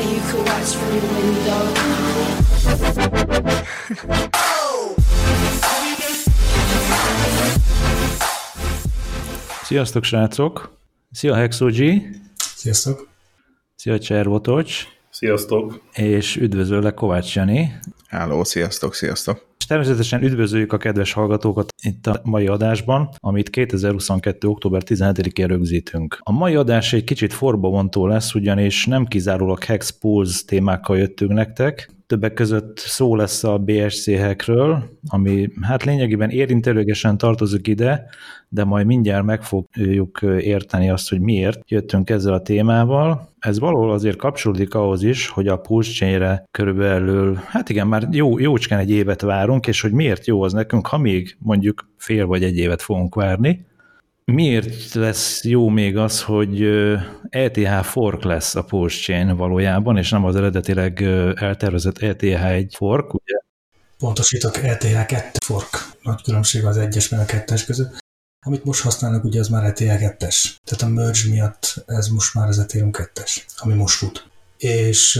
and 0.00 0.10
you 0.10 0.20
could 0.30 0.46
watch 0.46 0.74
from 0.74 0.94
your 0.94 1.08
window. 1.14 1.62
Sziasztok, 9.62 10.04
srácok! 10.04 10.76
Szia, 11.12 11.34
Hexogy! 11.34 12.02
Sziasztok! 12.56 13.08
Szia, 13.76 13.98
Cservotocs! 13.98 14.86
Sziasztok! 15.10 15.80
És 15.92 16.36
üdvözöllek, 16.36 16.94
Kovács 16.94 17.34
Jani! 17.34 17.78
Hello, 18.08 18.44
sziasztok, 18.44 18.94
sziasztok! 18.94 19.53
És 19.64 19.70
természetesen 19.70 20.22
üdvözöljük 20.22 20.72
a 20.72 20.76
kedves 20.76 21.12
hallgatókat 21.12 21.68
itt 21.82 22.06
a 22.06 22.20
mai 22.22 22.46
adásban, 22.46 23.08
amit 23.18 23.50
2022. 23.50 24.48
október 24.48 24.82
17-én 24.84 25.46
rögzítünk. 25.46 26.18
A 26.20 26.32
mai 26.32 26.54
adás 26.54 26.92
egy 26.92 27.04
kicsit 27.04 27.32
forbabontó 27.32 28.06
lesz, 28.06 28.34
ugyanis 28.34 28.86
nem 28.86 29.04
kizárólag 29.04 29.64
Hex 29.64 29.90
Pulse 29.90 30.40
témákkal 30.46 30.98
jöttünk 30.98 31.32
nektek, 31.32 31.90
többek 32.06 32.32
között 32.32 32.78
szó 32.78 33.16
lesz 33.16 33.44
a 33.44 33.58
BSC 33.58 34.18
hackről, 34.18 34.84
ami 35.08 35.50
hát 35.60 35.84
lényegében 35.84 36.30
érintőlegesen 36.30 37.18
tartozik 37.18 37.66
ide, 37.66 38.06
de 38.54 38.64
majd 38.64 38.86
mindjárt 38.86 39.24
meg 39.24 39.42
fogjuk 39.42 40.22
érteni 40.38 40.90
azt, 40.90 41.08
hogy 41.08 41.20
miért 41.20 41.60
jöttünk 41.66 42.10
ezzel 42.10 42.32
a 42.32 42.42
témával. 42.42 43.28
Ez 43.38 43.58
valahol 43.58 43.92
azért 43.92 44.16
kapcsolódik 44.16 44.74
ahhoz 44.74 45.02
is, 45.02 45.28
hogy 45.28 45.48
a 45.48 45.60
chain 45.80 46.42
körülbelül, 46.50 47.40
hát 47.46 47.68
igen, 47.68 47.86
már 47.86 48.08
jó, 48.10 48.38
jócskán 48.38 48.78
egy 48.78 48.90
évet 48.90 49.20
várunk, 49.20 49.66
és 49.66 49.80
hogy 49.80 49.92
miért 49.92 50.26
jó 50.26 50.42
az 50.42 50.52
nekünk, 50.52 50.86
ha 50.86 50.98
még 50.98 51.36
mondjuk 51.38 51.88
fél 51.96 52.26
vagy 52.26 52.42
egy 52.44 52.56
évet 52.56 52.82
fogunk 52.82 53.14
várni. 53.14 53.66
Miért 54.24 54.94
lesz 54.94 55.44
jó 55.44 55.68
még 55.68 55.96
az, 55.96 56.22
hogy 56.22 56.62
ETH 57.28 57.82
fork 57.82 58.22
lesz 58.22 58.54
a 58.54 58.64
Pulse 58.64 59.02
Chain 59.02 59.36
valójában, 59.36 59.96
és 59.96 60.10
nem 60.10 60.24
az 60.24 60.36
eredetileg 60.36 61.02
eltervezett 61.34 61.98
ETH 61.98 62.44
egy 62.44 62.74
fork, 62.76 63.14
ugye? 63.14 63.38
Pontosítok, 63.98 64.56
ETH 64.56 65.06
2 65.06 65.30
fork. 65.44 65.68
Nagy 66.02 66.22
különbség 66.22 66.64
az 66.64 66.76
egyes 66.76 67.08
meg 67.08 67.20
a 67.20 67.24
kettes 67.24 67.64
között. 67.64 68.03
Amit 68.46 68.64
most 68.64 68.82
használnak, 68.82 69.24
ugye 69.24 69.40
az 69.40 69.48
már 69.48 69.64
ETH 69.64 69.80
2-es. 69.80 70.54
Tehát 70.64 70.82
a 70.82 70.88
merge 70.88 71.28
miatt 71.30 71.84
ez 71.86 72.08
most 72.08 72.34
már 72.34 72.48
az 72.48 72.58
Ethereum 72.58 72.90
2-es, 72.92 73.40
ami 73.56 73.74
most 73.74 73.96
fut. 73.96 74.26
És 74.58 75.16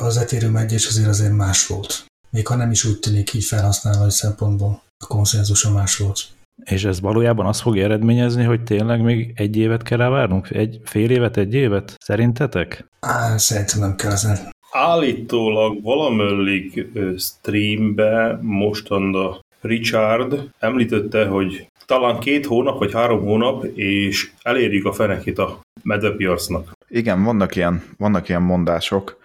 az 0.00 0.16
Ethereum 0.16 0.56
1 0.56 0.74
azért 0.74 1.08
azért 1.08 1.32
más 1.32 1.66
volt. 1.66 2.04
Még 2.30 2.46
ha 2.46 2.56
nem 2.56 2.70
is 2.70 2.84
úgy 2.84 2.98
tűnik 2.98 3.32
így 3.32 3.44
felhasználói 3.44 4.10
szempontból, 4.10 4.82
a 5.04 5.06
konszenzusa 5.06 5.72
más 5.72 5.96
volt. 5.96 6.20
És 6.64 6.84
ez 6.84 7.00
valójában 7.00 7.46
azt 7.46 7.60
fogja 7.60 7.84
eredményezni, 7.84 8.44
hogy 8.44 8.62
tényleg 8.62 9.02
még 9.02 9.32
egy 9.36 9.56
évet 9.56 9.82
kell 9.82 9.98
rá 9.98 10.08
várnunk? 10.08 10.50
Egy 10.50 10.80
fél 10.84 11.10
évet, 11.10 11.36
egy 11.36 11.54
évet? 11.54 11.94
Szerintetek? 11.98 12.86
Á, 13.00 13.36
szerintem 13.36 13.80
nem 13.80 13.96
kell 13.96 14.12
ezen. 14.12 14.52
Állítólag 14.70 15.82
valamöllig 15.82 16.86
streambe 17.18 18.38
mostanda 18.40 19.42
Richard 19.60 20.50
említette, 20.58 21.26
hogy 21.26 21.68
talán 21.86 22.18
két 22.18 22.46
hónap 22.46 22.78
vagy 22.78 22.92
három 22.92 23.20
hónap, 23.20 23.64
és 23.64 24.30
elérjük 24.42 24.84
a 24.84 24.92
fenekét 24.92 25.38
a 25.38 25.60
medvepiacnak. 25.82 26.72
Igen, 26.88 27.22
vannak 27.22 27.56
ilyen, 27.56 27.82
vannak 27.98 28.28
ilyen 28.28 28.42
mondások, 28.42 29.22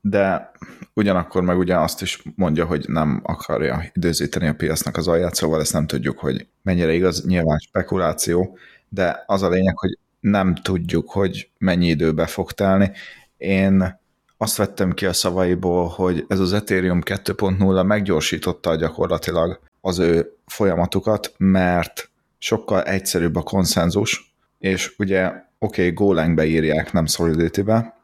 de 0.00 0.52
ugyanakkor 0.94 1.42
meg 1.42 1.58
ugye 1.58 1.78
azt 1.78 2.02
is 2.02 2.22
mondja, 2.36 2.64
hogy 2.64 2.84
nem 2.88 3.20
akarja 3.22 3.84
időzíteni 3.92 4.46
a 4.46 4.54
piacnak 4.54 4.96
az 4.96 5.08
alját, 5.08 5.34
szóval 5.34 5.60
ezt 5.60 5.72
nem 5.72 5.86
tudjuk, 5.86 6.18
hogy 6.18 6.46
mennyire 6.62 6.92
igaz, 6.92 7.26
nyilván 7.26 7.58
spekuláció, 7.58 8.58
de 8.88 9.24
az 9.26 9.42
a 9.42 9.48
lényeg, 9.48 9.78
hogy 9.78 9.98
nem 10.20 10.54
tudjuk, 10.54 11.10
hogy 11.10 11.50
mennyi 11.58 11.86
időbe 11.86 12.26
fog 12.26 12.52
telni. 12.52 12.90
Én 13.36 14.00
azt 14.36 14.56
vettem 14.56 14.92
ki 14.92 15.06
a 15.06 15.12
szavaiból, 15.12 15.86
hogy 15.86 16.24
ez 16.28 16.40
az 16.40 16.52
Ethereum 16.52 17.00
2.0 17.04 17.86
meggyorsította 17.86 18.74
gyakorlatilag 18.76 19.60
az 19.80 19.98
ő 19.98 20.36
folyamatukat, 20.46 21.34
mert 21.36 22.10
sokkal 22.38 22.82
egyszerűbb 22.82 23.36
a 23.36 23.42
konszenzus, 23.42 24.34
és 24.58 24.94
ugye 24.98 25.26
oké, 25.58 25.82
okay, 25.82 25.90
Golang 25.94 26.34
beírják, 26.34 26.92
nem 26.92 27.06
Solidity-be, 27.06 27.96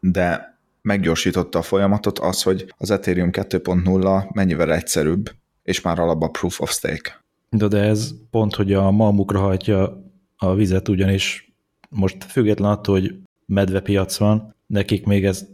de 0.00 0.58
meggyorsította 0.82 1.58
a 1.58 1.62
folyamatot 1.62 2.18
az, 2.18 2.42
hogy 2.42 2.74
az 2.76 2.90
Ethereum 2.90 3.30
2.0 3.32 4.32
mennyivel 4.32 4.72
egyszerűbb, 4.72 5.30
és 5.62 5.80
már 5.80 5.98
alapban 5.98 6.32
proof 6.32 6.60
of 6.60 6.70
stake. 6.70 7.20
De, 7.50 7.66
de 7.68 7.78
ez 7.78 8.10
pont, 8.30 8.54
hogy 8.54 8.72
a 8.72 8.90
malmukra 8.90 9.38
hajtja 9.38 10.02
a 10.36 10.54
vizet, 10.54 10.88
ugyanis 10.88 11.52
most 11.88 12.24
független 12.24 12.70
attól, 12.70 13.00
hogy 13.00 13.14
medvepiac 13.46 14.16
van, 14.16 14.54
nekik 14.66 15.06
még 15.06 15.24
ez 15.24 15.46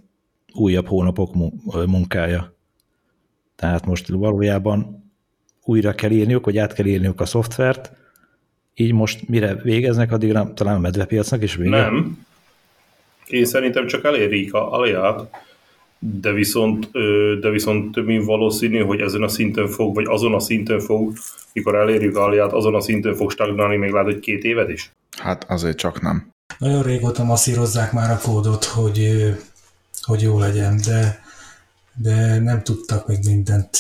újabb 0.52 0.86
hónapok 0.86 1.34
munkája. 1.86 2.56
Tehát 3.56 3.86
most 3.86 4.08
valójában 4.08 4.97
újra 5.68 5.92
kell 5.92 6.10
írniuk, 6.10 6.44
vagy 6.44 6.58
át 6.58 6.72
kell 6.72 6.86
írniuk 6.86 7.20
a 7.20 7.26
szoftvert, 7.26 7.92
így 8.74 8.92
most 8.92 9.28
mire 9.28 9.54
végeznek, 9.54 10.12
addigra 10.12 10.52
talán 10.54 10.76
a 10.76 10.78
medvepiacnak 10.78 11.42
is 11.42 11.54
vége? 11.54 11.70
Nem, 11.70 12.26
én 13.26 13.44
szerintem 13.44 13.86
csak 13.86 14.04
elérik 14.04 14.54
a 14.54 14.72
alját, 14.72 15.30
de 15.98 16.32
viszont, 16.32 16.90
de 17.40 17.50
viszont 17.50 17.92
több 17.92 18.06
mint 18.06 18.24
valószínű, 18.24 18.80
hogy 18.80 19.00
ezen 19.00 19.22
a 19.22 19.28
szinten 19.28 19.68
fog, 19.68 19.94
vagy 19.94 20.06
azon 20.08 20.34
a 20.34 20.40
szinten 20.40 20.80
fog, 20.80 21.12
mikor 21.52 21.74
elérjük 21.74 22.16
a 22.16 22.24
alját, 22.24 22.52
azon 22.52 22.74
a 22.74 22.80
szinten 22.80 23.14
fog 23.14 23.30
stagnálni 23.30 23.76
még 23.76 23.90
lehet, 23.90 24.06
hogy 24.06 24.18
két 24.18 24.44
évet 24.44 24.68
is. 24.68 24.90
Hát 25.18 25.44
azért 25.48 25.76
csak 25.76 26.00
nem. 26.00 26.30
Nagyon 26.58 26.82
régóta 26.82 27.24
masszírozzák 27.24 27.92
már 27.92 28.10
a 28.10 28.18
kódot, 28.22 28.64
hogy, 28.64 29.12
hogy 30.02 30.22
jó 30.22 30.38
legyen, 30.38 30.80
de, 30.86 31.22
de 31.94 32.38
nem 32.38 32.62
tudtak 32.62 33.06
még 33.06 33.18
mindent 33.26 33.70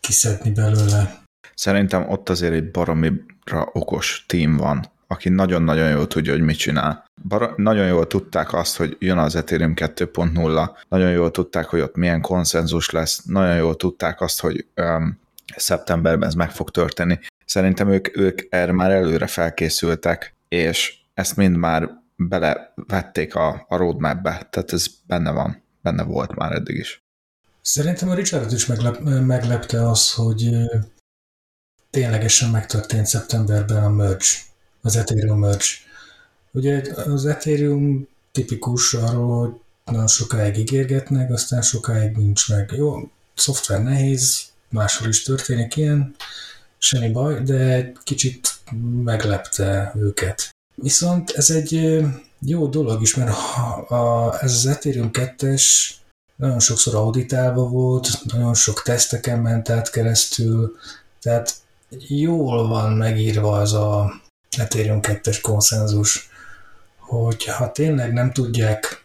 kiszedni 0.00 0.50
belőle. 0.50 1.24
Szerintem 1.56 2.08
ott 2.08 2.28
azért 2.28 2.52
egy 2.52 2.70
baromira 2.70 3.68
okos 3.72 4.24
tím 4.28 4.56
van, 4.56 4.90
aki 5.06 5.28
nagyon-nagyon 5.28 5.90
jól 5.90 6.06
tudja, 6.06 6.32
hogy 6.32 6.42
mit 6.42 6.56
csinál. 6.56 7.04
Bar- 7.22 7.56
nagyon 7.56 7.86
jól 7.86 8.06
tudták 8.06 8.52
azt, 8.52 8.76
hogy 8.76 8.96
jön 8.98 9.18
az 9.18 9.36
Ethereum 9.36 9.72
2.0, 9.76 10.70
nagyon 10.88 11.10
jól 11.10 11.30
tudták, 11.30 11.66
hogy 11.66 11.80
ott 11.80 11.96
milyen 11.96 12.20
konszenzus 12.20 12.90
lesz, 12.90 13.22
nagyon 13.24 13.56
jól 13.56 13.76
tudták 13.76 14.20
azt, 14.20 14.40
hogy 14.40 14.66
um, 14.76 15.18
szeptemberben 15.56 16.28
ez 16.28 16.34
meg 16.34 16.50
fog 16.50 16.70
történni. 16.70 17.18
Szerintem 17.44 17.88
ők, 17.88 18.16
ők 18.16 18.40
erre 18.48 18.72
már 18.72 18.90
előre 18.90 19.26
felkészültek, 19.26 20.34
és 20.48 20.94
ezt 21.14 21.36
mind 21.36 21.56
már 21.56 21.90
belevették 22.16 23.34
a, 23.34 23.64
a 23.68 23.76
roadmapbe, 23.76 24.30
tehát 24.50 24.72
ez 24.72 24.86
benne 25.06 25.30
van, 25.30 25.62
benne 25.82 26.02
volt 26.02 26.34
már 26.34 26.52
eddig 26.52 26.76
is. 26.76 27.04
Szerintem 27.60 28.08
a 28.08 28.14
Richard 28.14 28.52
is 28.52 28.66
meglep, 28.66 28.98
meglepte 29.26 29.88
az, 29.88 30.12
hogy 30.12 30.50
ténylegesen 31.96 32.50
megtörtént 32.50 33.06
szeptemberben 33.06 33.84
a 33.84 33.88
merge 33.88 34.24
az 34.82 34.96
Ethereum 34.96 35.38
merge. 35.38 35.64
Ugye 36.50 36.82
az 37.06 37.26
Ethereum 37.26 38.08
tipikus 38.32 38.94
arról, 38.94 39.40
hogy 39.40 39.60
nagyon 39.84 40.06
sokáig 40.06 40.56
ígérgetnek, 40.56 41.32
aztán 41.32 41.62
sokáig 41.62 42.16
nincs 42.16 42.48
meg. 42.48 42.72
Jó, 42.76 43.10
szoftver 43.34 43.82
nehéz, 43.82 44.44
máshol 44.68 45.08
is 45.08 45.22
történik 45.22 45.76
ilyen, 45.76 46.14
semmi 46.78 47.10
baj, 47.10 47.42
de 47.42 47.92
kicsit 48.04 48.54
meglepte 49.04 49.92
őket. 49.96 50.50
Viszont 50.74 51.30
ez 51.30 51.50
egy 51.50 52.00
jó 52.40 52.66
dolog 52.66 53.02
is, 53.02 53.14
mert 53.14 53.30
a, 53.30 53.94
a, 53.94 54.36
ez 54.40 54.52
az 54.52 54.66
Ethereum 54.66 55.10
2-es 55.12 55.64
nagyon 56.36 56.60
sokszor 56.60 56.94
auditálva 56.94 57.68
volt, 57.68 58.08
nagyon 58.24 58.54
sok 58.54 58.82
teszteken 58.82 59.38
ment 59.38 59.70
át 59.70 59.90
keresztül, 59.90 60.76
tehát 61.20 61.64
jól 62.08 62.68
van 62.68 62.92
megírva 62.92 63.58
az 63.58 63.72
a 63.72 64.20
Ethereum 64.56 64.98
2-es 65.02 65.38
konszenzus, 65.42 66.30
hogy 66.98 67.44
ha 67.44 67.72
tényleg 67.72 68.12
nem 68.12 68.32
tudják 68.32 69.04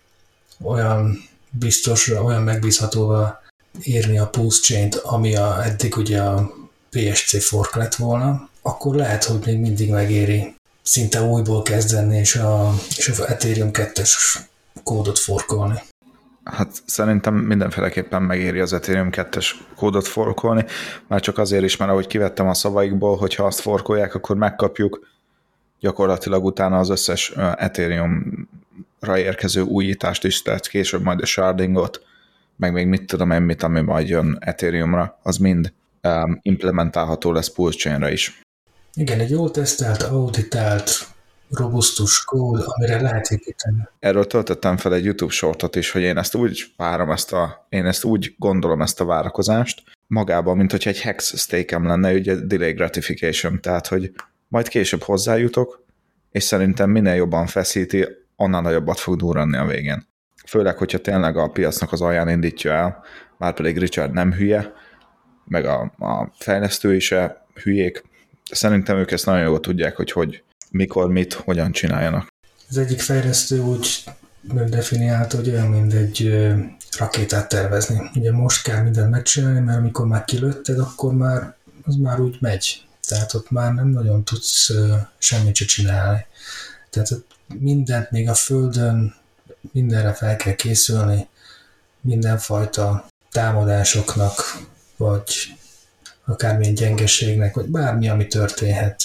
olyan 0.63 1.29
biztosra, 1.49 2.23
olyan 2.23 2.41
megbízhatóvá 2.41 3.41
írni 3.83 4.17
a 4.17 4.27
Pulse 4.27 4.61
Chain-t, 4.61 4.95
ami 4.95 5.35
a, 5.35 5.63
eddig 5.63 5.97
ugye 5.97 6.21
a 6.21 6.53
PSC 6.89 7.43
fork 7.43 7.75
lett 7.75 7.95
volna, 7.95 8.49
akkor 8.61 8.95
lehet, 8.95 9.23
hogy 9.23 9.39
még 9.45 9.59
mindig 9.59 9.89
megéri 9.89 10.55
szinte 10.81 11.21
újból 11.21 11.61
kezdeni, 11.61 12.17
és 12.17 12.35
a, 12.35 12.73
és 12.97 13.07
a 13.07 13.29
Ethereum 13.29 13.69
2-es 13.73 14.11
kódot 14.83 15.19
forkolni. 15.19 15.81
Hát 16.43 16.81
szerintem 16.85 17.35
mindenféleképpen 17.35 18.21
megéri 18.21 18.59
az 18.59 18.73
Ethereum 18.73 19.09
2-es 19.11 19.51
kódot 19.75 20.07
forkolni, 20.07 20.65
már 21.07 21.19
csak 21.19 21.37
azért 21.37 21.63
is, 21.63 21.77
mert 21.77 21.91
ahogy 21.91 22.07
kivettem 22.07 22.47
a 22.47 22.53
szavaikból, 22.53 23.17
hogy 23.17 23.35
ha 23.35 23.45
azt 23.45 23.59
forkolják, 23.59 24.15
akkor 24.15 24.35
megkapjuk 24.35 25.07
gyakorlatilag 25.79 26.45
utána 26.45 26.77
az 26.77 26.89
összes 26.89 27.29
Ethereum-ra 27.57 29.17
érkező 29.17 29.61
újítást 29.61 30.23
is, 30.23 30.41
tehát 30.41 30.67
később 30.67 31.01
majd 31.01 31.21
a 31.21 31.25
shardingot, 31.25 32.01
meg 32.55 32.73
még 32.73 32.87
mit 32.87 33.05
tudom 33.05 33.31
én, 33.31 33.41
mit, 33.41 33.63
ami 33.63 33.81
majd 33.81 34.07
jön 34.07 34.37
Ethereum-ra, 34.39 35.19
az 35.23 35.37
mind 35.37 35.73
implementálható 36.41 37.31
lesz 37.31 37.49
Pulse 37.49 38.11
is. 38.11 38.41
Igen, 38.93 39.19
egy 39.19 39.29
jól 39.29 39.51
tesztelt, 39.51 40.03
auditált 40.03 41.07
robusztus 41.51 42.23
kód, 42.23 42.63
amire 42.65 43.01
lehet 43.01 43.29
építeni. 43.29 43.87
Erről 43.99 44.27
töltöttem 44.27 44.77
fel 44.77 44.93
egy 44.93 45.05
YouTube 45.05 45.31
sortot 45.31 45.75
is, 45.75 45.91
hogy 45.91 46.01
én 46.01 46.17
ezt 46.17 46.35
úgy 46.35 46.63
várom, 46.77 47.11
ezt 47.11 47.33
a, 47.33 47.65
én 47.69 47.85
ezt 47.85 48.03
úgy 48.03 48.35
gondolom 48.37 48.81
ezt 48.81 49.01
a 49.01 49.05
várakozást, 49.05 49.83
magában, 50.07 50.57
mint 50.57 50.71
hogyha 50.71 50.89
egy 50.89 51.01
hex 51.01 51.37
stake 51.37 51.79
lenne, 51.79 52.13
ugye 52.13 52.35
delay 52.35 52.71
gratification, 52.71 53.61
tehát 53.61 53.87
hogy 53.87 54.11
majd 54.47 54.67
később 54.67 55.01
hozzájutok, 55.01 55.83
és 56.31 56.43
szerintem 56.43 56.89
minél 56.89 57.13
jobban 57.13 57.45
feszíti, 57.45 58.07
annál 58.35 58.61
nagyobbat 58.61 58.99
fog 58.99 59.15
durranni 59.15 59.57
a 59.57 59.65
végén. 59.65 60.07
Főleg, 60.47 60.77
hogyha 60.77 60.97
tényleg 60.97 61.37
a 61.37 61.47
piacnak 61.47 61.91
az 61.91 62.01
alján 62.01 62.29
indítja 62.29 62.71
el, 62.71 63.03
már 63.37 63.53
pedig 63.53 63.77
Richard 63.77 64.13
nem 64.13 64.33
hülye, 64.33 64.73
meg 65.45 65.65
a, 65.65 65.81
a 65.97 66.31
fejlesztői 66.37 66.99
se 66.99 67.45
hülyék. 67.63 68.03
Szerintem 68.51 68.97
ők 68.97 69.11
ezt 69.11 69.25
nagyon 69.25 69.43
jól 69.43 69.59
tudják, 69.59 69.95
hogy, 69.95 70.11
hogy 70.11 70.43
mikor, 70.71 71.09
mit, 71.09 71.33
hogyan 71.33 71.71
csináljanak. 71.71 72.27
Az 72.69 72.77
egyik 72.77 72.99
fejlesztő 72.99 73.59
úgy 73.59 74.03
definiálta, 74.69 75.37
hogy 75.37 75.49
olyan, 75.49 75.67
mint 75.67 75.93
egy 75.93 76.45
rakétát 76.97 77.49
tervezni. 77.49 78.01
Ugye 78.15 78.31
most 78.31 78.63
kell 78.63 78.81
mindent 78.81 79.09
megcsinálni, 79.09 79.59
mert 79.59 79.77
amikor 79.77 80.07
már 80.07 80.25
kilőtted, 80.25 80.79
akkor 80.79 81.13
már 81.13 81.55
az 81.83 81.95
már 81.95 82.19
úgy 82.19 82.37
megy. 82.39 82.85
Tehát 83.07 83.33
ott 83.33 83.51
már 83.51 83.73
nem 83.73 83.87
nagyon 83.87 84.23
tudsz 84.23 84.71
semmit 85.17 85.55
se 85.55 85.65
csinálni. 85.65 86.25
Tehát 86.89 87.11
ott 87.11 87.35
mindent 87.59 88.11
még 88.11 88.29
a 88.29 88.33
földön, 88.33 89.15
mindenre 89.71 90.13
fel 90.13 90.35
kell 90.35 90.53
készülni, 90.53 91.27
mindenfajta 92.01 93.07
támadásoknak, 93.31 94.61
vagy 94.97 95.55
akármilyen 96.25 96.73
gyengeségnek, 96.73 97.55
vagy 97.55 97.65
bármi, 97.65 98.09
ami 98.09 98.27
történhet 98.27 99.03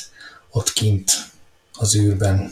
ott 0.50 0.72
kint 0.72 1.12
az 1.78 1.96
űrben, 1.96 2.50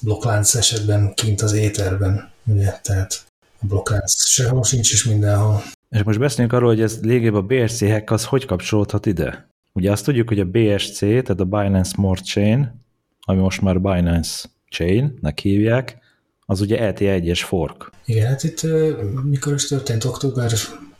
blokklánc 0.00 0.54
esetben 0.54 1.14
kint 1.14 1.40
az 1.40 1.52
éterben, 1.52 2.30
ugye, 2.44 2.72
tehát 2.82 3.24
a 3.60 3.66
blokklánc 3.66 4.26
sehol 4.26 4.64
sincs, 4.64 4.92
és 4.92 5.04
mindenhol. 5.04 5.62
És 5.90 6.02
most 6.02 6.18
beszéljünk 6.18 6.52
arról, 6.52 6.68
hogy 6.68 6.80
ez 6.80 6.98
lényegében 7.02 7.40
a 7.40 7.46
BSC 7.46 7.80
hack 7.80 8.10
az 8.10 8.24
hogy 8.24 8.44
kapcsolódhat 8.44 9.06
ide? 9.06 9.48
Ugye 9.72 9.90
azt 9.90 10.04
tudjuk, 10.04 10.28
hogy 10.28 10.40
a 10.40 10.44
BSC, 10.44 10.98
tehát 10.98 11.40
a 11.40 11.44
Binance 11.44 11.90
Smart 11.90 12.24
Chain, 12.24 12.84
ami 13.20 13.40
most 13.40 13.60
már 13.60 13.80
Binance 13.80 14.48
Chain-nek 14.70 15.38
hívják, 15.38 15.98
az 16.46 16.60
ugye 16.60 16.92
ET1-es 16.92 17.40
fork. 17.44 17.90
Igen, 18.04 18.26
hát 18.26 18.42
itt 18.42 18.66
mikor 19.22 19.54
is 19.54 19.66
történt 19.66 20.04
október 20.04 20.52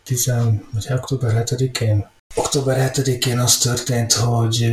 10, 0.05 0.33
vagy 0.73 0.87
október 0.93 1.45
7-én? 1.47 2.07
Október 2.35 2.91
7-én 2.95 3.39
az 3.39 3.59
történt, 3.59 4.13
hogy 4.13 4.73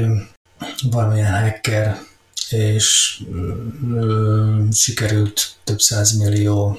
valamilyen 0.89 1.41
hacker 1.41 1.97
és 2.53 3.19
ö, 3.94 4.63
sikerült 4.71 5.55
több 5.63 5.79
millió 6.17 6.77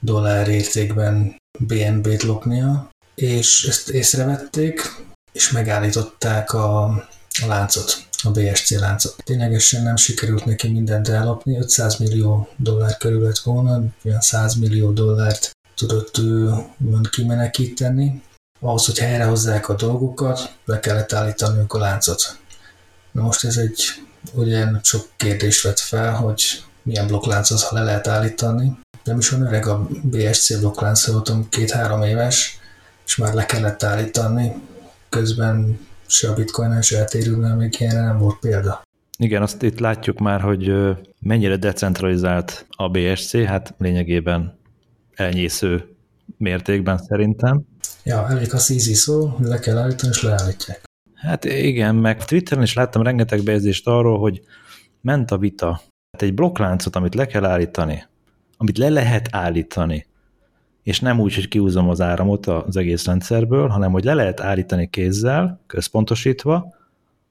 dollár 0.00 0.48
értékben 0.48 1.36
BNB-t 1.58 2.22
lopnia, 2.22 2.90
és 3.14 3.66
ezt 3.68 3.88
észrevették, 3.88 4.80
és 5.32 5.50
megállították 5.50 6.52
a, 6.52 6.84
a 7.42 7.46
láncot, 7.46 8.06
a 8.22 8.30
BSC 8.30 8.70
láncot. 8.70 9.16
Ténylegesen 9.24 9.82
nem 9.82 9.96
sikerült 9.96 10.44
neki 10.44 10.68
mindent 10.68 11.08
ellopni, 11.08 11.58
500 11.58 11.96
millió 11.96 12.48
dollár 12.56 12.96
körül 12.96 13.22
lett 13.22 13.38
volna, 13.38 13.82
olyan 14.04 14.20
100 14.20 14.54
millió 14.54 14.90
dollárt 14.92 15.50
tudott 15.74 16.18
ő 16.18 16.50
kimenekíteni. 17.10 18.22
Ahhoz, 18.60 18.86
hogy 18.86 18.98
helyrehozzák 18.98 19.68
a 19.68 19.74
dolgokat, 19.74 20.56
le 20.64 20.80
kellett 20.80 21.12
állítaniuk 21.12 21.72
a 21.72 21.78
láncot. 21.78 22.38
Na 23.12 23.22
most 23.22 23.44
ez 23.44 23.56
egy 23.56 23.84
ugye 24.34 24.66
sok 24.82 25.08
kérdést 25.16 25.62
vett 25.62 25.78
fel, 25.78 26.14
hogy 26.14 26.42
milyen 26.82 27.06
blokkláncot, 27.06 27.60
ha 27.60 27.74
le 27.74 27.82
lehet 27.82 28.06
állítani. 28.06 28.78
Nem 29.04 29.18
is 29.18 29.32
olyan 29.32 29.46
öreg 29.46 29.66
a 29.66 29.88
BSC 30.02 30.58
blokklánc, 30.58 31.06
voltam 31.06 31.48
két-három 31.48 32.02
éves, 32.02 32.58
és 33.06 33.16
már 33.16 33.34
le 33.34 33.46
kellett 33.46 33.82
állítani. 33.82 34.52
Közben 35.08 35.78
se 36.06 36.30
a 36.30 36.34
bitcoin 36.34 36.82
se 36.82 36.98
ethereum 36.98 37.40
még 37.40 37.76
ilyenre 37.78 38.00
nem 38.00 38.18
volt 38.18 38.38
példa. 38.38 38.82
Igen, 39.18 39.42
azt 39.42 39.62
itt 39.62 39.78
látjuk 39.78 40.18
már, 40.18 40.40
hogy 40.40 40.72
mennyire 41.20 41.56
decentralizált 41.56 42.66
a 42.68 42.88
BSC, 42.88 43.44
hát 43.44 43.74
lényegében 43.78 44.58
elnyésző 45.14 45.96
mértékben 46.36 46.98
szerintem. 46.98 47.62
Ja, 48.02 48.28
elég 48.28 48.52
a 48.52 48.56
easy 48.56 48.94
szó, 48.94 49.36
le 49.40 49.58
kell 49.58 49.76
állítani, 49.76 50.12
és 50.12 50.22
leállítják. 50.22 50.84
Hát 51.16 51.44
igen, 51.44 51.94
meg 51.94 52.24
Twitteren 52.24 52.62
is 52.62 52.74
láttam 52.74 53.02
rengeteg 53.02 53.42
bejegyzést 53.42 53.86
arról, 53.86 54.18
hogy 54.18 54.40
ment 55.00 55.30
a 55.30 55.38
vita. 55.38 55.80
Hát 56.12 56.22
egy 56.22 56.34
blokkláncot, 56.34 56.96
amit 56.96 57.14
le 57.14 57.26
kell 57.26 57.44
állítani, 57.44 58.04
amit 58.56 58.78
le 58.78 58.88
lehet 58.88 59.28
állítani, 59.30 60.06
és 60.82 61.00
nem 61.00 61.20
úgy, 61.20 61.34
hogy 61.34 61.48
kiúzom 61.48 61.88
az 61.88 62.00
áramot 62.00 62.46
az 62.46 62.76
egész 62.76 63.06
rendszerből, 63.06 63.68
hanem 63.68 63.92
hogy 63.92 64.04
le 64.04 64.14
lehet 64.14 64.40
állítani 64.40 64.90
kézzel, 64.90 65.60
központosítva, 65.66 66.74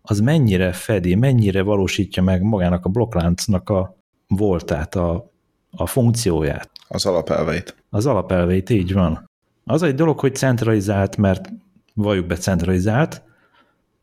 az 0.02 0.20
mennyire 0.20 0.72
fedi, 0.72 1.16
mennyire 1.16 1.62
valósítja 1.62 2.24
meg 2.24 2.42
magának 2.42 2.86
a 2.86 2.90
blokkláncnak 2.90 3.70
a 3.70 3.98
voltát, 4.28 4.96
a, 4.96 5.32
a 5.72 5.86
funkcióját. 5.86 6.70
Az 6.88 7.06
alapelveit. 7.06 7.76
Az 7.90 8.06
alapelveit, 8.06 8.70
így 8.70 8.94
van. 8.94 9.30
Az 9.64 9.82
egy 9.82 9.96
dolog, 9.96 10.20
hogy 10.20 10.36
centralizált, 10.36 11.18
mert 11.18 11.50
valljuk 11.94 12.26
be 12.26 12.36
centralizált, 12.36 13.24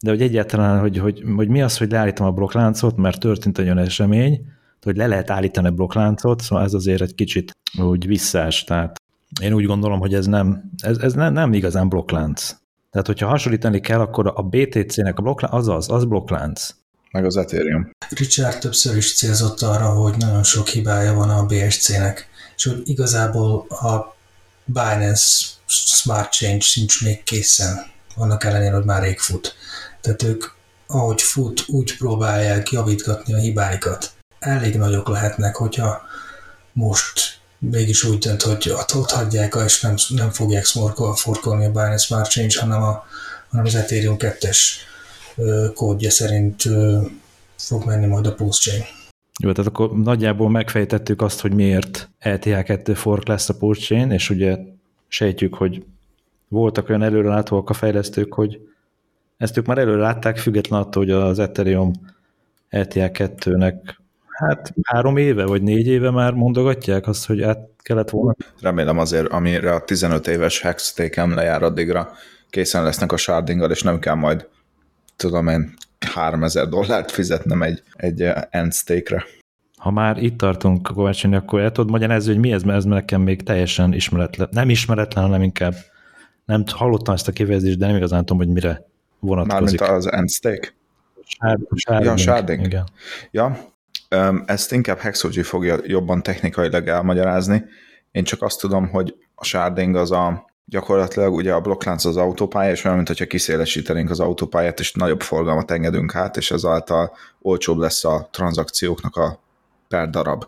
de 0.03 0.11
hogy 0.11 0.23
egyáltalán, 0.23 0.81
hogy, 0.81 0.99
hogy, 0.99 1.23
hogy 1.37 1.49
mi 1.49 1.63
az, 1.63 1.79
hogy 1.79 1.91
leállítom 1.91 2.27
a 2.27 2.31
blokkláncot, 2.31 2.97
mert 2.97 3.21
történt 3.21 3.59
egy 3.59 3.65
olyan 3.65 3.79
esemény, 3.79 4.47
hogy 4.83 4.97
le 4.97 5.07
lehet 5.07 5.31
állítani 5.31 5.67
a 5.67 5.71
blokkláncot, 5.71 6.41
szóval 6.41 6.65
ez 6.65 6.75
azért 6.75 7.03
egy 7.03 7.15
kicsit 7.15 7.53
úgy 7.79 8.07
visszás, 8.07 8.65
tehát 8.65 8.97
én 9.41 9.53
úgy 9.53 9.65
gondolom, 9.65 9.99
hogy 10.01 10.15
ez 10.15 10.27
nem, 10.27 10.71
ez, 10.83 10.99
ez 10.99 11.13
nem, 11.13 11.33
nem 11.33 11.53
igazán 11.53 11.89
blokklánc. 11.89 12.55
Tehát, 12.91 13.07
hogyha 13.07 13.29
hasonlítani 13.29 13.81
kell, 13.81 14.01
akkor 14.01 14.33
a 14.35 14.43
BTC-nek 14.43 15.19
a 15.19 15.23
blokklánc, 15.23 15.55
az 15.55 15.69
az, 15.69 15.91
az 15.91 16.05
blokklánc. 16.05 16.69
Meg 17.11 17.25
az 17.25 17.37
Ethereum. 17.37 17.91
Richard 18.09 18.59
többször 18.59 18.97
is 18.97 19.17
célzott 19.17 19.61
arra, 19.61 19.89
hogy 19.89 20.15
nagyon 20.19 20.43
sok 20.43 20.69
hibája 20.69 21.15
van 21.15 21.31
a 21.31 21.47
BSC-nek, 21.47 22.29
és 22.57 22.65
hogy 22.65 22.83
igazából 22.85 23.67
a 23.69 24.17
Binance 24.65 25.45
Smart 25.67 26.33
Change 26.33 26.61
sincs 26.61 27.05
még 27.05 27.23
készen, 27.23 27.91
annak 28.17 28.45
ellenére, 28.45 28.75
hogy 28.75 28.85
már 28.85 29.03
rég 29.03 29.19
fut. 29.19 29.55
Tehát 30.03 30.23
ők, 30.23 30.45
ahogy 30.87 31.23
fut, 31.23 31.65
úgy 31.67 31.97
próbálják 31.97 32.71
javítgatni 32.71 33.35
a 33.35 33.39
hibáikat. 33.39 34.13
Elég 34.39 34.77
nagyok 34.77 35.09
lehetnek, 35.09 35.57
hogyha 35.57 36.03
most 36.73 37.41
mégis 37.59 38.05
úgy 38.05 38.19
dönt, 38.19 38.43
hogy 38.43 38.73
ott 38.93 39.11
hagyják, 39.11 39.55
és 39.65 39.81
nem, 39.81 39.95
nem 40.09 40.31
fogják 40.31 40.65
smorkol, 40.65 41.15
forkolni 41.15 41.65
a 41.65 41.71
Binance 41.71 42.05
Smart 42.05 42.31
Change, 42.31 42.61
hanem, 42.61 42.83
a, 42.83 43.05
hanem 43.51 43.65
az 43.65 43.75
Ethereum 43.75 44.17
2-es 44.19 44.59
kódja 45.75 46.11
szerint 46.11 46.63
fog 47.57 47.85
menni 47.85 48.07
majd 48.07 48.27
a 48.27 48.35
Pulse 48.35 48.71
Chain. 48.71 48.85
Jó, 49.43 49.53
tehát 49.53 49.71
akkor 49.71 49.99
nagyjából 49.99 50.51
megfejtettük 50.51 51.23
azt, 51.23 51.41
hogy 51.41 51.53
miért 51.53 52.11
ETH2 52.21 52.93
fork 52.95 53.27
lesz 53.27 53.49
a 53.49 53.57
Pulse 53.57 53.87
Chain, 53.87 54.11
és 54.11 54.31
ugye 54.31 54.59
sejtjük, 55.09 55.55
hogy 55.55 55.85
voltak 56.49 56.89
olyan 56.89 57.03
előrelátóak 57.03 57.71
a 57.71 57.73
fejlesztők, 57.73 58.35
hogy 58.35 58.61
ezt 59.43 59.57
ők 59.57 59.67
már 59.67 59.79
előre 59.79 60.01
látták, 60.01 60.39
független 60.39 60.81
attól, 60.81 61.03
hogy 61.03 61.13
az 61.13 61.39
Ethereum 61.39 61.93
ETH2-nek 62.71 63.75
hát 64.29 64.75
három 64.83 65.17
éve 65.17 65.47
vagy 65.47 65.63
négy 65.63 65.87
éve 65.87 66.11
már 66.11 66.33
mondogatják 66.33 67.07
azt, 67.07 67.27
hogy 67.27 67.43
át 67.43 67.69
kellett 67.79 68.11
volna. 68.11 68.35
Remélem 68.61 68.99
azért, 68.99 69.27
amire 69.27 69.75
a 69.75 69.85
15 69.85 70.27
éves 70.27 70.61
hextékem 70.61 71.35
lejár 71.35 71.63
addigra 71.63 72.11
készen 72.51 72.83
lesznek 72.83 73.13
a 73.13 73.17
shardinggal, 73.17 73.71
és 73.71 73.83
nem 73.83 73.99
kell 73.99 74.15
majd 74.15 74.49
tudom 75.17 75.49
én 75.49 75.75
3000 75.99 76.69
dollárt 76.69 77.11
fizetnem 77.11 77.63
egy, 77.63 77.83
egy 77.93 78.23
end 78.51 78.73
stake-re. 78.73 79.25
Ha 79.77 79.91
már 79.91 80.23
itt 80.23 80.39
tartunk, 80.39 80.89
Kovácsony, 80.95 81.35
akkor 81.35 81.61
el 81.61 81.73
tudod 81.73 81.91
magyarázni, 81.91 82.33
hogy 82.33 82.41
mi 82.41 82.53
ez, 82.53 82.63
mert 82.63 82.79
ez 82.79 82.85
nekem 82.85 83.21
még 83.21 83.43
teljesen 83.43 83.93
ismeretlen. 83.93 84.49
Nem 84.51 84.71
ismeretlen, 84.71 85.25
hanem 85.25 85.43
inkább 85.43 85.75
nem 86.45 86.65
hallottam 86.73 87.15
ezt 87.15 87.29
a 87.29 87.33
kifejezést, 87.33 87.79
de 87.79 87.87
nem 87.87 87.97
igazán 87.97 88.25
tudom, 88.25 88.39
hogy 88.39 88.53
mire 88.53 88.91
vonatkozik. 89.23 89.81
Mármint 89.81 90.07
az 90.07 90.13
end 90.13 90.31
stake? 90.31 90.75
Sharding. 91.75 92.05
Ja, 92.05 92.17
sharding. 92.17 92.65
Igen. 92.65 92.89
Ja, 93.31 93.59
ezt 94.47 94.73
inkább 94.73 94.99
Hexogy 94.99 95.47
fogja 95.47 95.79
jobban 95.83 96.23
technikailag 96.23 96.89
elmagyarázni. 96.89 97.65
Én 98.11 98.25
csak 98.25 98.43
azt 98.43 98.61
tudom, 98.61 98.89
hogy 98.89 99.15
a 99.35 99.45
sharding 99.45 99.97
az 99.97 100.11
a 100.11 100.51
gyakorlatilag 100.65 101.35
ugye 101.35 101.53
a 101.53 101.61
blokklánc 101.61 102.05
az 102.05 102.17
autópálya, 102.17 102.71
és 102.71 102.85
olyan, 102.85 102.97
mintha 102.97 103.27
kiszélesítenénk 103.27 104.11
az 104.11 104.21
autópályát, 104.21 104.81
és 104.81 104.93
nagyobb 104.93 105.21
forgalmat 105.21 105.71
engedünk 105.71 106.15
át, 106.15 106.37
és 106.37 106.51
ezáltal 106.51 107.17
olcsóbb 107.41 107.79
lesz 107.79 108.05
a 108.05 108.29
tranzakcióknak 108.33 109.17
a 109.17 109.41
per 109.89 110.11
darab. 110.11 110.45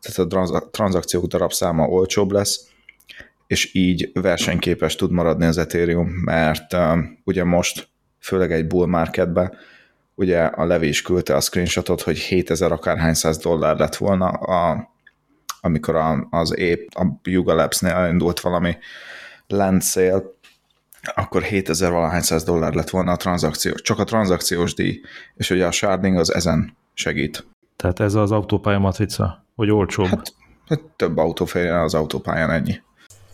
Tehát 0.00 0.32
a 0.52 0.68
tranzakciók 0.70 1.26
darab 1.26 1.52
száma 1.52 1.86
olcsóbb 1.86 2.30
lesz, 2.30 2.68
és 3.50 3.74
így 3.74 4.10
versenyképes 4.12 4.94
tud 4.94 5.10
maradni 5.10 5.44
az 5.44 5.58
Ethereum, 5.58 6.08
mert 6.08 6.72
um, 6.72 7.20
ugye 7.24 7.44
most, 7.44 7.88
főleg 8.18 8.52
egy 8.52 8.66
bull 8.66 8.86
marketben, 8.86 9.52
ugye 10.14 10.42
a 10.42 10.64
Levi 10.64 10.88
is 10.88 11.02
küldte 11.02 11.34
a 11.34 11.40
screenshotot, 11.40 12.02
hogy 12.02 12.18
7000 12.18 12.72
akárhány 12.72 13.14
száz 13.14 13.38
dollár 13.38 13.76
lett 13.76 13.96
volna, 13.96 14.28
a, 14.28 14.90
amikor 15.60 15.94
a, 15.94 16.26
az 16.30 16.58
épp 16.58 16.88
a 16.94 17.06
Yuga 17.22 17.54
Labs-nél 17.54 17.92
elindult 17.92 18.40
valami 18.40 18.76
land 19.46 19.82
sale, 19.82 20.22
akkor 21.14 21.42
7000 21.42 21.90
valahány 21.90 22.22
száz 22.22 22.44
dollár 22.44 22.74
lett 22.74 22.90
volna 22.90 23.12
a 23.12 23.16
tranzakció, 23.16 23.72
csak 23.74 23.98
a 23.98 24.04
tranzakciós 24.04 24.74
díj, 24.74 25.00
és 25.34 25.50
ugye 25.50 25.66
a 25.66 25.70
sharding 25.70 26.16
az 26.16 26.34
ezen 26.34 26.76
segít. 26.94 27.46
Tehát 27.76 28.00
ez 28.00 28.14
az 28.14 28.32
autópálya 28.32 28.78
matrica, 28.78 29.44
hogy 29.54 29.70
olcsóbb. 29.70 30.06
Hát, 30.06 30.34
hát 30.68 30.80
több 30.96 31.16
autó 31.16 31.44
férjen 31.44 31.80
az 31.80 31.94
autópályán 31.94 32.50
ennyi. 32.50 32.80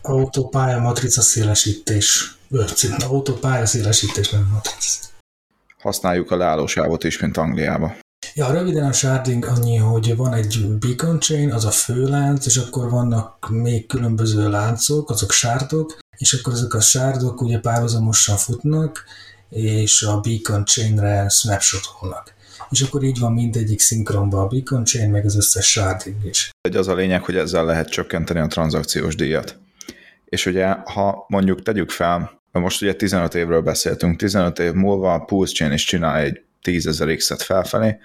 Autópálya 0.08 0.78
matrica 0.78 1.20
szélesítés. 1.20 2.36
Autópálya 3.08 3.66
szélesítés, 3.66 4.30
nem 4.30 4.50
matrica. 4.52 4.90
Használjuk 5.78 6.30
a 6.30 6.36
leállósávot 6.36 7.04
is, 7.04 7.18
mint 7.18 7.36
Angliába. 7.36 7.96
Ja, 8.34 8.50
röviden 8.50 8.84
a 8.84 8.92
sharding 8.92 9.44
annyi, 9.44 9.76
hogy 9.76 10.16
van 10.16 10.34
egy 10.34 10.66
beacon 10.78 11.20
chain, 11.20 11.52
az 11.52 11.64
a 11.64 11.70
főlánc, 11.70 12.46
és 12.46 12.56
akkor 12.56 12.90
vannak 12.90 13.48
még 13.50 13.86
különböző 13.86 14.50
láncok, 14.50 15.10
azok 15.10 15.32
sárdok, 15.32 15.98
és 16.16 16.32
akkor 16.32 16.52
ezek 16.52 16.75
a 16.75 16.80
sárdok 16.80 17.40
ugye 17.40 17.58
párhuzamosan 17.58 18.36
futnak, 18.36 19.04
és 19.48 20.02
a 20.02 20.20
beacon 20.20 20.64
chainre 20.64 21.28
snapshotolnak. 21.28 22.34
És 22.70 22.80
akkor 22.80 23.02
így 23.02 23.18
van 23.18 23.32
mindegyik 23.32 23.80
szinkronban 23.80 24.40
a 24.40 24.46
beacon 24.46 24.84
chain, 24.84 25.10
meg 25.10 25.25
az 25.25 25.36
összes 25.36 25.70
sharding 25.70 26.25
is. 26.25 26.50
Egy 26.60 26.76
az 26.76 26.88
a 26.88 26.94
lényeg, 26.94 27.25
hogy 27.25 27.36
ezzel 27.36 27.64
lehet 27.64 27.88
csökkenteni 27.88 28.40
a 28.40 28.46
tranzakciós 28.46 29.14
díjat. 29.14 29.58
És 30.28 30.47
ugye, 30.47 30.66
ha 30.68 31.25
mondjuk 31.28 31.62
tegyük 31.62 31.90
fel, 31.90 32.40
most 32.52 32.83
ugye 32.83 32.95
15 32.95 33.35
évről 33.35 33.61
beszéltünk, 33.62 34.16
15 34.16 34.59
év 34.59 34.73
múlva 34.73 35.14
a 35.14 35.25
Pulse 35.25 35.54
Chain 35.54 35.73
is 35.73 35.85
csinál 35.85 36.16
egy 36.16 36.42
10 36.62 37.04
X-et 37.16 37.42
felfelé, 37.42 37.99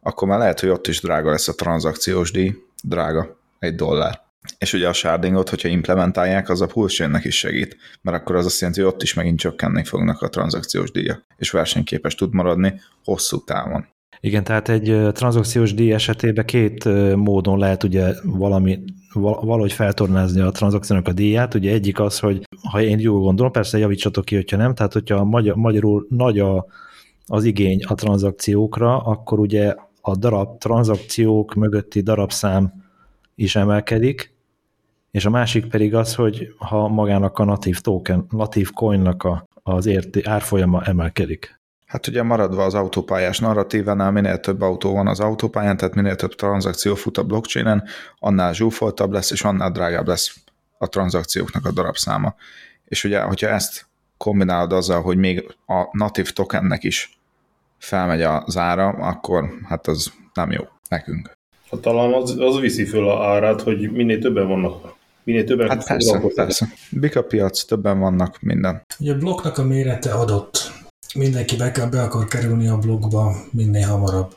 akkor 0.00 0.28
már 0.28 0.38
lehet, 0.38 0.60
hogy 0.60 0.68
ott 0.68 0.86
is 0.86 1.00
drága 1.00 1.30
lesz 1.30 1.48
a 1.48 1.54
tranzakciós 1.54 2.30
díj, 2.30 2.54
drága, 2.82 3.40
egy 3.58 3.74
dollár. 3.74 4.22
És 4.58 4.72
ugye 4.72 4.88
a 4.88 4.92
shardingot, 4.92 5.48
hogyha 5.48 5.68
implementálják, 5.68 6.48
az 6.48 6.60
a 6.60 6.66
pulse 6.66 7.20
is 7.22 7.38
segít, 7.38 7.76
mert 8.02 8.16
akkor 8.16 8.36
az 8.36 8.46
azt 8.46 8.60
jelenti, 8.60 8.82
hogy 8.82 8.92
ott 8.92 9.02
is 9.02 9.14
megint 9.14 9.38
csökkenni 9.38 9.84
fognak 9.84 10.22
a 10.22 10.28
tranzakciós 10.28 10.90
díjak, 10.90 11.24
és 11.36 11.50
versenyképes 11.50 12.14
tud 12.14 12.34
maradni 12.34 12.80
hosszú 13.04 13.44
távon. 13.44 13.86
Igen, 14.20 14.44
tehát 14.44 14.68
egy 14.68 15.12
tranzakciós 15.12 15.74
díj 15.74 15.92
esetében 15.92 16.44
két 16.44 16.84
módon 17.14 17.58
lehet 17.58 17.82
ugye 17.82 18.12
valami, 18.22 18.84
valahogy 19.20 19.72
feltornázni 19.72 20.40
a 20.40 20.50
tranzakciónak 20.50 21.08
a 21.08 21.12
díját. 21.12 21.54
Ugye 21.54 21.72
egyik 21.72 22.00
az, 22.00 22.18
hogy 22.18 22.42
ha 22.70 22.82
én 22.82 22.98
jól 22.98 23.20
gondolom, 23.20 23.52
persze 23.52 23.78
javítsatok 23.78 24.24
ki, 24.24 24.34
hogyha 24.34 24.56
nem, 24.56 24.74
tehát 24.74 24.92
hogyha 24.92 25.24
magyar, 25.24 25.56
magyarul 25.56 26.06
nagy 26.10 26.38
a, 26.38 26.66
az 27.26 27.44
igény 27.44 27.84
a 27.84 27.94
tranzakciókra, 27.94 28.98
akkor 28.98 29.38
ugye 29.38 29.74
a 30.00 30.16
darab 30.16 30.58
tranzakciók 30.58 31.54
mögötti 31.54 32.00
darabszám 32.00 32.72
is 33.34 33.56
emelkedik, 33.56 34.34
és 35.10 35.24
a 35.24 35.30
másik 35.30 35.66
pedig 35.66 35.94
az, 35.94 36.14
hogy 36.14 36.54
ha 36.58 36.88
magának 36.88 37.38
a 37.38 37.44
natív 37.44 37.80
token, 37.80 38.26
natív 38.30 38.70
coinnak 38.70 39.22
a, 39.22 39.46
az 39.62 39.86
érti, 39.86 40.24
árfolyama 40.24 40.82
emelkedik. 40.82 41.60
Hát 41.94 42.06
ugye 42.06 42.22
maradva 42.22 42.64
az 42.64 42.74
autópályás 42.74 43.38
narratívánál, 43.38 44.10
minél 44.10 44.40
több 44.40 44.60
autó 44.60 44.92
van 44.92 45.06
az 45.06 45.20
autópályán, 45.20 45.76
tehát 45.76 45.94
minél 45.94 46.16
több 46.16 46.34
tranzakció 46.34 46.94
fut 46.94 47.18
a 47.18 47.22
blockchainen, 47.22 47.84
annál 48.18 48.54
zsúfoltabb 48.54 49.12
lesz, 49.12 49.30
és 49.30 49.42
annál 49.42 49.70
drágább 49.70 50.06
lesz 50.06 50.36
a 50.78 50.88
tranzakcióknak 50.88 51.66
a 51.66 51.70
darabszáma. 51.70 52.34
És 52.84 53.04
ugye, 53.04 53.20
hogyha 53.20 53.48
ezt 53.48 53.86
kombinálod 54.16 54.72
azzal, 54.72 55.02
hogy 55.02 55.16
még 55.16 55.56
a 55.66 55.88
natív 55.90 56.30
tokennek 56.30 56.84
is 56.84 57.18
felmegy 57.78 58.22
az 58.22 58.56
ára, 58.56 58.88
akkor 58.88 59.44
hát 59.68 59.86
az 59.86 60.12
nem 60.32 60.50
jó 60.50 60.62
nekünk. 60.88 61.30
Hát 61.70 61.80
talán 61.80 62.12
az, 62.12 62.36
az 62.38 62.60
viszi 62.60 62.84
föl 62.84 63.08
a 63.08 63.26
árát, 63.26 63.60
hogy 63.60 63.90
minél 63.90 64.18
többen 64.18 64.48
vannak. 64.48 64.94
Minél 65.24 65.44
többen 65.44 65.68
hát 65.68 65.86
persze, 65.86 66.20
persze. 66.34 66.68
Bika 66.90 67.22
piac, 67.22 67.64
többen 67.64 67.98
vannak, 67.98 68.40
minden. 68.40 68.82
Ugye 68.98 69.12
a 69.12 69.18
blokknak 69.18 69.58
a 69.58 69.64
mérete 69.64 70.12
adott. 70.12 70.73
Mindenki 71.14 71.56
be, 71.56 71.88
be 71.90 72.02
akar 72.02 72.28
kerülni 72.28 72.68
a 72.68 72.78
blokkba 72.78 73.36
minél 73.50 73.86
hamarabb. 73.86 74.36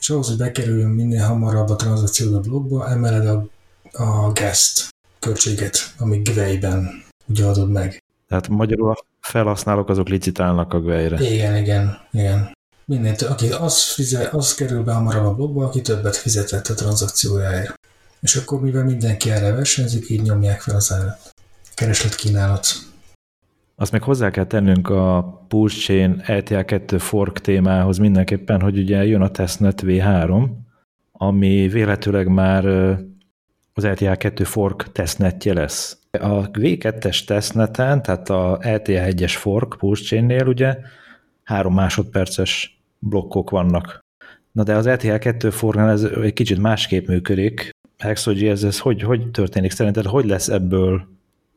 És 0.00 0.10
ahhoz, 0.10 0.28
hogy 0.28 0.36
bekerüljön 0.36 0.90
minél 0.90 1.26
hamarabb 1.26 1.68
a 1.68 1.76
tranzakció 1.76 2.36
a 2.36 2.40
blokkba, 2.40 2.88
emeled 2.88 3.26
a, 3.26 3.46
a 3.92 4.32
guest 4.32 4.88
költséget, 5.18 5.78
ami 5.98 6.18
Gwei-ben 6.18 7.04
ugye 7.26 7.44
adod 7.44 7.70
meg. 7.70 8.02
Tehát 8.28 8.48
magyarul 8.48 8.90
a 8.90 9.04
felhasználók 9.20 9.88
azok 9.88 10.08
licitálnak 10.08 10.72
a 10.72 10.80
Gwei-re. 10.80 11.30
Igen, 11.30 11.56
igen, 11.56 11.98
igen. 12.10 12.52
Több, 12.86 13.30
aki 13.30 13.52
az, 13.52 13.82
fizet, 13.82 14.34
az 14.34 14.54
kerül 14.54 14.82
be 14.82 14.92
hamarabb 14.92 15.24
a 15.24 15.34
blogba, 15.34 15.64
aki 15.64 15.80
többet 15.80 16.16
fizetett 16.16 16.66
a 16.66 16.74
tranzakciójáért. 16.74 17.74
És 18.20 18.36
akkor, 18.36 18.60
mivel 18.60 18.84
mindenki 18.84 19.30
erre 19.30 19.52
versenyzik, 19.52 20.10
így 20.10 20.22
nyomják 20.22 20.60
fel 20.60 20.74
az 20.74 20.92
árat. 20.92 21.32
Kereslet 21.74 22.14
kínálat. 22.14 22.66
Azt 23.76 23.92
még 23.92 24.02
hozzá 24.02 24.30
kell 24.30 24.46
tennünk 24.46 24.88
a 24.88 25.22
Pulse 25.48 25.78
Chain 25.78 26.22
LTA 26.26 26.64
2 26.64 26.98
fork 26.98 27.38
témához 27.38 27.98
mindenképpen, 27.98 28.60
hogy 28.60 28.78
ugye 28.78 29.04
jön 29.04 29.20
a 29.20 29.30
testnet 29.30 29.82
V3, 29.86 30.48
ami 31.12 31.68
véletőleg 31.68 32.28
már 32.28 32.64
az 33.72 33.84
LTA 33.84 34.16
2 34.16 34.44
fork 34.44 34.92
testnetje 34.92 35.52
lesz. 35.52 35.98
A 36.10 36.50
V2-es 36.50 37.24
testneten, 37.24 38.02
tehát 38.02 38.30
a 38.30 38.52
LTA 38.52 38.92
1-es 38.92 39.34
fork 39.36 39.76
Pulse 39.78 40.04
Chain-nél 40.04 40.46
ugye 40.46 40.78
három 41.42 41.74
másodperces 41.74 42.82
blokkok 42.98 43.50
vannak. 43.50 44.04
Na 44.52 44.62
de 44.62 44.74
az 44.74 44.86
ETH 44.86 45.18
2 45.18 45.50
fornál 45.50 45.90
ez 45.90 46.02
egy 46.02 46.32
kicsit 46.32 46.58
másképp 46.58 47.06
működik. 47.06 47.70
Hexogy, 47.98 48.44
ez, 48.44 48.64
ez 48.64 48.78
hogy, 48.78 49.02
hogy 49.02 49.30
történik? 49.30 49.70
Szerinted 49.70 50.04
hogy 50.04 50.26
lesz 50.26 50.48
ebből 50.48 51.06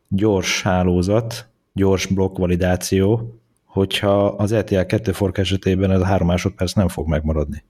gyors 0.08 0.62
hálózat, 0.62 1.48
gyors 1.78 2.06
blokkvalidáció, 2.06 3.36
hogyha 3.66 4.26
az 4.28 4.52
ETH 4.52 4.86
2 4.86 5.12
fork 5.12 5.38
esetében 5.38 5.92
ez 5.92 6.00
a 6.00 6.06
három 6.06 6.28
másodperc 6.28 6.74
nem 6.74 6.88
fog 6.88 7.08
megmaradni? 7.08 7.64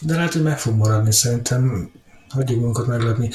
De 0.00 0.14
lehet, 0.14 0.32
hogy 0.32 0.42
meg 0.42 0.58
fog 0.58 0.74
maradni, 0.74 1.12
szerintem 1.12 1.90
hagyjuk 2.28 2.58
magunkat 2.58 2.86
meglepni. 2.86 3.30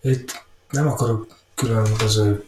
Itt 0.00 0.44
nem 0.70 0.88
akarok 0.88 1.36
különböző 1.54 2.44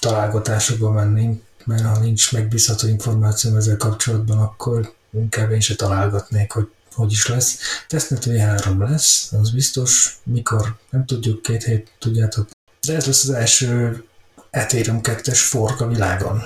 találgatásokba 0.00 0.90
menni, 0.90 1.42
mert 1.64 1.82
ha 1.82 1.98
nincs 1.98 2.32
megbízható 2.32 2.88
információ 2.88 3.56
ezzel 3.56 3.76
kapcsolatban, 3.76 4.38
akkor 4.38 4.92
inkább 5.10 5.50
én 5.50 5.60
se 5.60 5.74
találgatnék, 5.74 6.52
hogy 6.52 6.68
hogy 6.94 7.12
is 7.12 7.26
lesz. 7.26 7.58
Testnet 7.88 8.24
V3 8.26 8.78
lesz, 8.78 9.32
az 9.32 9.50
biztos, 9.50 10.18
mikor, 10.24 10.76
nem 10.90 11.06
tudjuk, 11.06 11.42
két 11.42 11.62
hét, 11.62 11.92
tudjátok. 11.98 12.50
De 12.86 12.94
ez 12.94 13.06
lesz 13.06 13.28
az 13.28 13.30
első 13.30 14.04
Ethereum 14.52 15.00
2-es 15.02 15.38
fork 15.38 15.80
a 15.80 15.86
világon. 15.86 16.42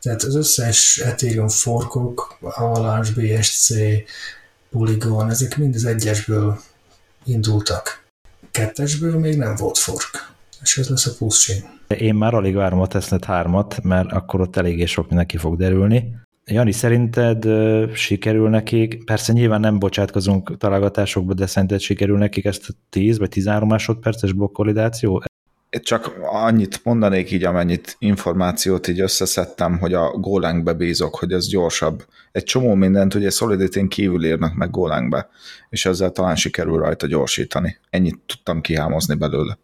Tehát 0.00 0.22
az 0.22 0.34
összes 0.34 0.98
Ethereum 0.98 1.48
forkok, 1.48 2.38
Avalanche, 2.40 3.12
BSC, 3.16 3.74
Polygon, 4.70 5.30
ezek 5.30 5.56
mind 5.56 5.74
az 5.74 5.84
egyesből 5.84 6.60
indultak. 7.24 8.04
Kettesből 8.50 9.18
még 9.18 9.36
nem 9.36 9.54
volt 9.56 9.78
fork. 9.78 10.32
És 10.62 10.78
ez 10.78 10.88
lesz 10.88 11.06
a 11.06 11.14
Pulse 11.18 11.52
Chain. 11.52 11.62
Én 12.00 12.14
már 12.14 12.34
alig 12.34 12.54
várom 12.54 12.80
a 12.80 12.86
Testnet 12.86 13.24
3-at, 13.26 13.82
mert 13.82 14.12
akkor 14.12 14.40
ott 14.40 14.56
eléggé 14.56 14.84
sok 14.84 15.08
mindenki 15.08 15.36
fog 15.36 15.56
derülni. 15.56 16.16
Jani, 16.44 16.72
szerinted 16.72 17.46
sikerül 17.94 18.48
nekik, 18.48 19.04
persze 19.04 19.32
nyilván 19.32 19.60
nem 19.60 19.78
bocsátkozunk 19.78 20.56
találgatásokba, 20.58 21.34
de 21.34 21.46
szerinted 21.46 21.80
sikerül 21.80 22.18
nekik 22.18 22.44
ezt 22.44 22.68
a 22.68 22.72
10 22.90 23.18
vagy 23.18 23.28
13 23.28 23.68
másodperces 23.68 24.32
blokkolidáció? 24.32 25.22
Csak 25.80 26.14
annyit 26.22 26.84
mondanék 26.84 27.30
így, 27.30 27.44
amennyit 27.44 27.96
információt 27.98 28.88
így 28.88 29.00
összeszedtem, 29.00 29.78
hogy 29.78 29.94
a 29.94 30.10
Golangbe 30.10 30.72
bízok, 30.72 31.14
hogy 31.14 31.32
ez 31.32 31.48
gyorsabb. 31.48 32.04
Egy 32.32 32.44
csomó 32.44 32.74
mindent 32.74 33.14
ugye 33.14 33.30
solidity 33.30 33.88
kívül 33.88 34.24
írnak 34.24 34.54
meg 34.54 34.70
Golangbe, 34.70 35.28
és 35.68 35.86
ezzel 35.86 36.10
talán 36.10 36.36
sikerül 36.36 36.78
rajta 36.78 37.06
gyorsítani. 37.06 37.78
Ennyit 37.90 38.18
tudtam 38.26 38.60
kihámozni 38.60 39.14
belőle 39.14 39.58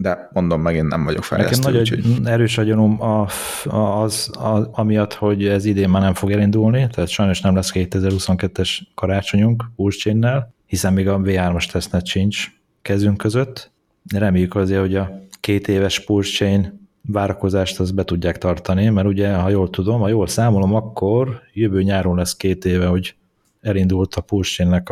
de 0.00 0.28
mondom, 0.32 0.60
megint 0.60 0.88
nem 0.88 1.04
vagyok 1.04 1.24
fejlesztő. 1.24 1.56
Nekem 1.56 1.72
nagy 1.72 2.06
úgy, 2.06 2.26
erős 2.26 2.58
a 2.58 2.62
gyanúm 2.62 3.02
a, 3.02 3.28
a, 3.64 4.02
az, 4.02 4.30
a, 4.36 4.68
amiatt, 4.72 5.12
hogy 5.12 5.46
ez 5.46 5.64
idén 5.64 5.88
már 5.88 6.02
nem 6.02 6.14
fog 6.14 6.32
elindulni, 6.32 6.86
tehát 6.90 7.10
sajnos 7.10 7.40
nem 7.40 7.54
lesz 7.54 7.70
2022-es 7.74 8.78
karácsonyunk 8.94 9.64
Pulse 9.76 10.52
hiszen 10.66 10.92
még 10.92 11.08
a 11.08 11.18
V3-as 11.18 11.70
tesztnet 11.70 12.06
sincs 12.06 12.46
kezünk 12.82 13.16
között. 13.16 13.72
Reméljük 14.14 14.54
azért, 14.54 14.80
hogy 14.80 14.96
a 14.96 15.20
két 15.40 15.68
éves 15.68 16.04
Pulse 16.04 16.36
Chain 16.36 16.88
várakozást 17.06 17.80
azt 17.80 17.94
be 17.94 18.04
tudják 18.04 18.38
tartani, 18.38 18.88
mert 18.88 19.06
ugye, 19.06 19.34
ha 19.34 19.48
jól 19.48 19.70
tudom, 19.70 20.00
ha 20.00 20.08
jól 20.08 20.26
számolom, 20.26 20.74
akkor 20.74 21.40
jövő 21.52 21.82
nyáron 21.82 22.16
lesz 22.16 22.36
két 22.36 22.64
éve, 22.64 22.86
hogy 22.86 23.14
elindult 23.60 24.14
a 24.14 24.20
Pulse 24.20 24.54
Chain-nek 24.54 24.90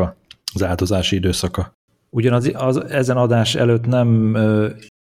az 0.55 0.63
áldozási 0.63 1.17
időszaka. 1.17 1.75
Ugyanaz 2.11 2.51
az, 2.55 2.85
ezen 2.85 3.17
adás 3.17 3.55
előtt 3.55 3.87
nem 3.87 4.37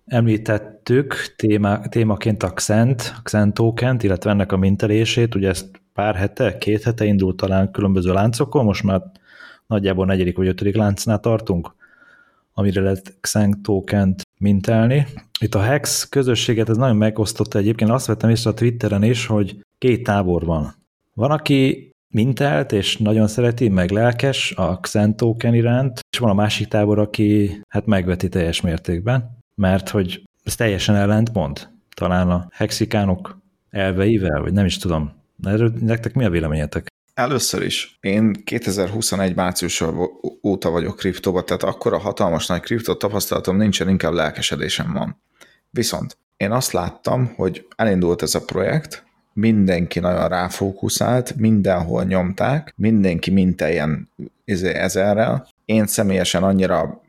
említettük 0.06 1.14
téma, 1.36 1.88
témaként 1.88 2.42
a 2.42 2.50
Xent, 2.50 3.14
a 3.18 3.22
Xent 3.22 3.54
token 3.54 3.98
illetve 4.00 4.30
ennek 4.30 4.52
a 4.52 4.56
mintelését, 4.56 5.34
ugye 5.34 5.48
ezt 5.48 5.66
pár 5.92 6.14
hete, 6.14 6.58
két 6.58 6.82
hete 6.82 7.04
indult 7.04 7.36
talán 7.36 7.70
különböző 7.70 8.12
láncokon, 8.12 8.64
most 8.64 8.82
már 8.82 9.02
nagyjából 9.66 10.06
negyedik 10.06 10.36
vagy 10.36 10.46
ötödik 10.46 10.76
láncnál 10.76 11.20
tartunk, 11.20 11.74
amire 12.58 12.80
lehet 12.80 13.16
Xeng 13.20 13.60
tokent 13.60 14.22
mintelni. 14.38 15.06
Itt 15.40 15.54
a 15.54 15.60
Hex 15.60 16.08
közösséget 16.08 16.68
ez 16.68 16.76
nagyon 16.76 16.96
megosztotta 16.96 17.58
egyébként, 17.58 17.90
azt 17.90 18.06
vettem 18.06 18.30
észre 18.30 18.50
a 18.50 18.54
Twitteren 18.54 19.02
is, 19.02 19.26
hogy 19.26 19.60
két 19.78 20.02
tábor 20.02 20.44
van. 20.44 20.74
Van, 21.14 21.30
aki 21.30 21.90
mintelt, 22.08 22.72
és 22.72 22.96
nagyon 22.96 23.26
szereti, 23.26 23.68
meg 23.68 23.90
lelkes 23.90 24.52
a 24.52 24.80
Xen 24.80 25.16
token 25.16 25.54
iránt, 25.54 26.00
és 26.10 26.18
van 26.18 26.30
a 26.30 26.34
másik 26.34 26.68
tábor, 26.68 26.98
aki 26.98 27.60
hát 27.68 27.86
megveti 27.86 28.28
teljes 28.28 28.60
mértékben, 28.60 29.38
mert 29.54 29.88
hogy 29.88 30.22
ez 30.44 30.54
teljesen 30.54 30.94
ellent 30.94 31.32
mond. 31.32 31.68
Talán 31.96 32.30
a 32.30 32.48
hexikánok 32.52 33.38
elveivel, 33.70 34.40
vagy 34.40 34.52
nem 34.52 34.64
is 34.64 34.78
tudom. 34.78 35.12
Erről 35.42 35.72
nektek 35.80 36.14
mi 36.14 36.24
a 36.24 36.30
véleményetek? 36.30 36.86
Először 37.16 37.62
is, 37.62 37.98
én 38.00 38.32
2021 38.44 39.34
március 39.34 39.84
óta 40.42 40.70
vagyok 40.70 40.96
kriptóba, 40.96 41.42
tehát 41.42 41.62
akkor 41.62 41.92
a 41.92 41.98
hatalmas 41.98 42.46
nagy 42.46 42.60
kriptó 42.60 42.94
tapasztalatom 42.94 43.56
nincsen, 43.56 43.88
inkább 43.88 44.12
lelkesedésem 44.12 44.92
van. 44.92 45.22
Viszont 45.70 46.18
én 46.36 46.52
azt 46.52 46.72
láttam, 46.72 47.32
hogy 47.36 47.66
elindult 47.76 48.22
ez 48.22 48.34
a 48.34 48.44
projekt, 48.44 49.04
mindenki 49.32 49.98
nagyon 49.98 50.28
ráfókuszált, 50.28 51.36
mindenhol 51.36 52.04
nyomták, 52.04 52.72
mindenki 52.76 53.30
minteljen 53.30 54.10
izé, 54.44 54.74
ezerrel. 54.74 55.48
Én 55.64 55.86
személyesen 55.86 56.42
annyira 56.42 57.02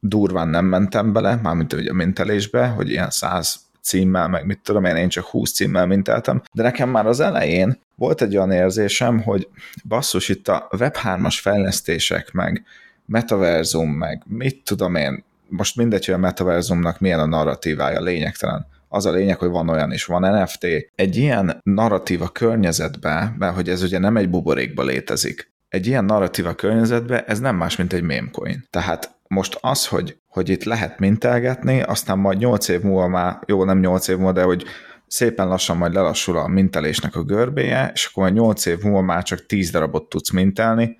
durván 0.00 0.48
nem 0.48 0.64
mentem 0.64 1.12
bele, 1.12 1.38
mármint 1.42 1.72
a 1.72 1.92
mintelésbe, 1.92 2.66
hogy 2.66 2.90
ilyen 2.90 3.10
száz 3.10 3.60
címmel, 3.82 4.28
meg 4.28 4.46
mit 4.46 4.60
tudom 4.62 4.84
én, 4.84 4.96
én 4.96 5.08
csak 5.08 5.24
20 5.24 5.52
címmel 5.52 5.86
minteltem, 5.86 6.42
de 6.52 6.62
nekem 6.62 6.88
már 6.88 7.06
az 7.06 7.20
elején 7.20 7.80
volt 8.02 8.22
egy 8.22 8.36
olyan 8.36 8.50
érzésem, 8.50 9.22
hogy 9.22 9.48
basszus, 9.84 10.28
itt 10.28 10.48
a 10.48 10.68
Web3-as 10.70 11.38
fejlesztések, 11.40 12.32
meg 12.32 12.64
metaverzum, 13.06 13.90
meg 13.90 14.22
mit 14.26 14.64
tudom 14.64 14.94
én, 14.94 15.24
most 15.48 15.76
mindegy, 15.76 16.04
hogy 16.04 16.14
a 16.14 16.18
metaverzumnak 16.18 17.00
milyen 17.00 17.18
a 17.18 17.26
narratívája, 17.26 18.00
lényegtelen. 18.00 18.66
Az 18.88 19.06
a 19.06 19.10
lényeg, 19.10 19.38
hogy 19.38 19.48
van 19.48 19.68
olyan 19.68 19.92
is, 19.92 20.04
van 20.04 20.42
NFT. 20.42 20.66
Egy 20.94 21.16
ilyen 21.16 21.60
narratíva 21.62 22.28
környezetbe, 22.28 23.34
mert 23.38 23.54
hogy 23.54 23.68
ez 23.68 23.82
ugye 23.82 23.98
nem 23.98 24.16
egy 24.16 24.30
buborékba 24.30 24.82
létezik, 24.82 25.52
egy 25.68 25.86
ilyen 25.86 26.04
narratíva 26.04 26.54
környezetbe 26.54 27.24
ez 27.24 27.40
nem 27.40 27.56
más, 27.56 27.76
mint 27.76 27.92
egy 27.92 28.02
mémcoin. 28.02 28.66
Tehát 28.70 29.14
most 29.26 29.58
az, 29.60 29.86
hogy, 29.86 30.16
hogy 30.28 30.48
itt 30.48 30.64
lehet 30.64 30.98
mintelgetni, 30.98 31.82
aztán 31.82 32.18
majd 32.18 32.38
8 32.38 32.68
év 32.68 32.80
múlva 32.80 33.08
már, 33.08 33.38
jó, 33.46 33.64
nem 33.64 33.78
8 33.78 34.08
év 34.08 34.16
múlva, 34.16 34.32
de 34.32 34.42
hogy 34.42 34.64
szépen 35.12 35.48
lassan 35.48 35.76
majd 35.76 35.92
lelassul 35.92 36.36
a 36.36 36.46
mintelésnek 36.46 37.16
a 37.16 37.22
görbéje, 37.22 37.90
és 37.94 38.06
akkor 38.06 38.22
majd 38.22 38.34
8 38.34 38.66
év 38.66 38.82
múlva 38.82 39.00
már 39.00 39.22
csak 39.22 39.46
10 39.46 39.70
darabot 39.70 40.08
tudsz 40.08 40.30
mintelni, 40.30 40.96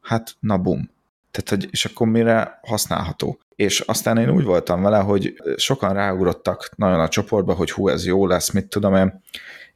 hát 0.00 0.36
na 0.40 0.58
bum. 0.58 0.90
Tehát, 1.30 1.48
hogy, 1.48 1.68
és 1.70 1.84
akkor 1.84 2.06
mire 2.06 2.58
használható. 2.62 3.38
És 3.54 3.80
aztán 3.80 4.18
én 4.18 4.30
úgy 4.30 4.44
voltam 4.44 4.82
vele, 4.82 4.98
hogy 4.98 5.34
sokan 5.56 5.94
ráugrottak 5.94 6.70
nagyon 6.76 7.00
a 7.00 7.08
csoportba, 7.08 7.54
hogy 7.54 7.70
hú, 7.70 7.88
ez 7.88 8.06
jó 8.06 8.26
lesz, 8.26 8.50
mit 8.50 8.68
tudom 8.68 8.94
én, 8.94 9.22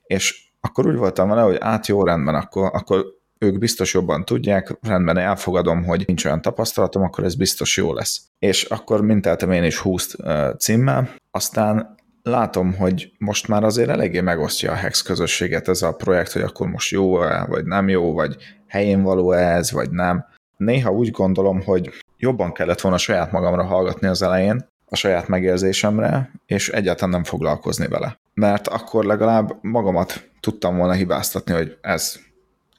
és 0.03 0.45
akkor 0.61 0.87
úgy 0.87 0.97
voltam 0.97 1.29
vele, 1.29 1.43
hogy 1.43 1.57
át 1.61 1.87
jó 1.87 2.05
rendben, 2.05 2.35
akkor, 2.35 2.71
akkor 2.73 3.05
ők 3.39 3.59
biztos 3.59 3.95
jobban 3.95 4.25
tudják, 4.25 4.79
rendben 4.81 5.17
elfogadom, 5.17 5.85
hogy 5.85 6.05
nincs 6.07 6.25
olyan 6.25 6.43
tapasztalatom, 6.43 7.03
akkor 7.03 7.25
ez 7.25 7.35
biztos 7.35 7.77
jó 7.77 7.93
lesz. 7.93 8.21
És 8.39 8.63
akkor 8.63 9.01
minteltem 9.01 9.51
én 9.51 9.65
is 9.65 9.79
20 9.79 10.17
címmel, 10.59 11.15
aztán 11.31 11.99
látom, 12.23 12.75
hogy 12.75 13.13
most 13.19 13.49
már 13.49 13.65
azért 13.65 13.89
eléggé 13.89 14.21
megosztja 14.21 14.73
a 14.73 14.75
Hex 14.75 15.03
közösséget 15.03 15.69
ez 15.69 15.83
a 15.83 15.93
projekt, 15.93 16.33
hogy 16.33 16.43
akkor 16.43 16.69
most 16.69 16.91
jó-e, 16.91 17.45
vagy 17.45 17.65
nem 17.65 17.89
jó, 17.89 18.13
vagy 18.13 18.37
helyén 18.67 19.03
való 19.03 19.33
ez, 19.33 19.73
vagy 19.73 19.91
nem. 19.91 20.25
Néha 20.57 20.91
úgy 20.91 21.11
gondolom, 21.11 21.63
hogy 21.63 21.91
jobban 22.17 22.53
kellett 22.53 22.81
volna 22.81 22.99
saját 22.99 23.33
magamra 23.33 23.65
hallgatni 23.65 24.07
az 24.07 24.23
elején, 24.23 24.69
a 24.87 24.97
saját 24.97 25.29
megérzésemre, 25.29 26.31
és 26.47 26.69
egyáltalán 26.69 27.11
nem 27.11 27.25
foglalkozni 27.25 27.87
vele. 27.87 28.19
Mert 28.35 28.69
akkor 28.69 29.05
legalább 29.05 29.59
magamat 29.63 30.31
tudtam 30.41 30.77
volna 30.77 30.93
hibáztatni, 30.93 31.53
hogy 31.53 31.79
ez 31.81 32.19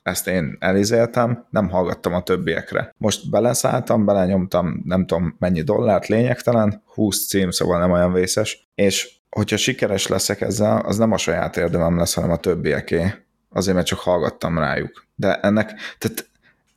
ezt 0.04 0.28
én 0.28 0.58
elizéltem, 0.60 1.46
nem 1.50 1.70
hallgattam 1.70 2.14
a 2.14 2.24
többiekre. 2.24 2.94
Most 2.98 3.30
beleszálltam, 3.30 4.06
belenyomtam 4.06 4.82
nem 4.86 5.06
tudom 5.06 5.36
mennyi 5.40 5.62
dollárt, 5.62 6.08
lényegtelen, 6.08 6.84
20 6.86 7.28
cím, 7.28 7.52
szóval 7.52 7.80
nem 7.80 7.92
olyan 7.92 8.14
vészes, 8.14 8.70
és 8.76 9.21
hogyha 9.36 9.58
sikeres 9.58 10.08
leszek 10.08 10.42
ezzel, 10.42 10.78
az 10.78 10.98
nem 10.98 11.12
a 11.12 11.18
saját 11.18 11.58
érdemem 11.58 11.98
lesz, 11.98 12.14
hanem 12.14 12.32
a 12.32 12.38
többieké. 12.38 13.14
Azért, 13.50 13.76
mert 13.76 13.88
csak 13.88 14.00
hallgattam 14.00 14.58
rájuk. 14.58 15.06
De 15.16 15.36
ennek, 15.36 15.74
tehát 15.98 16.30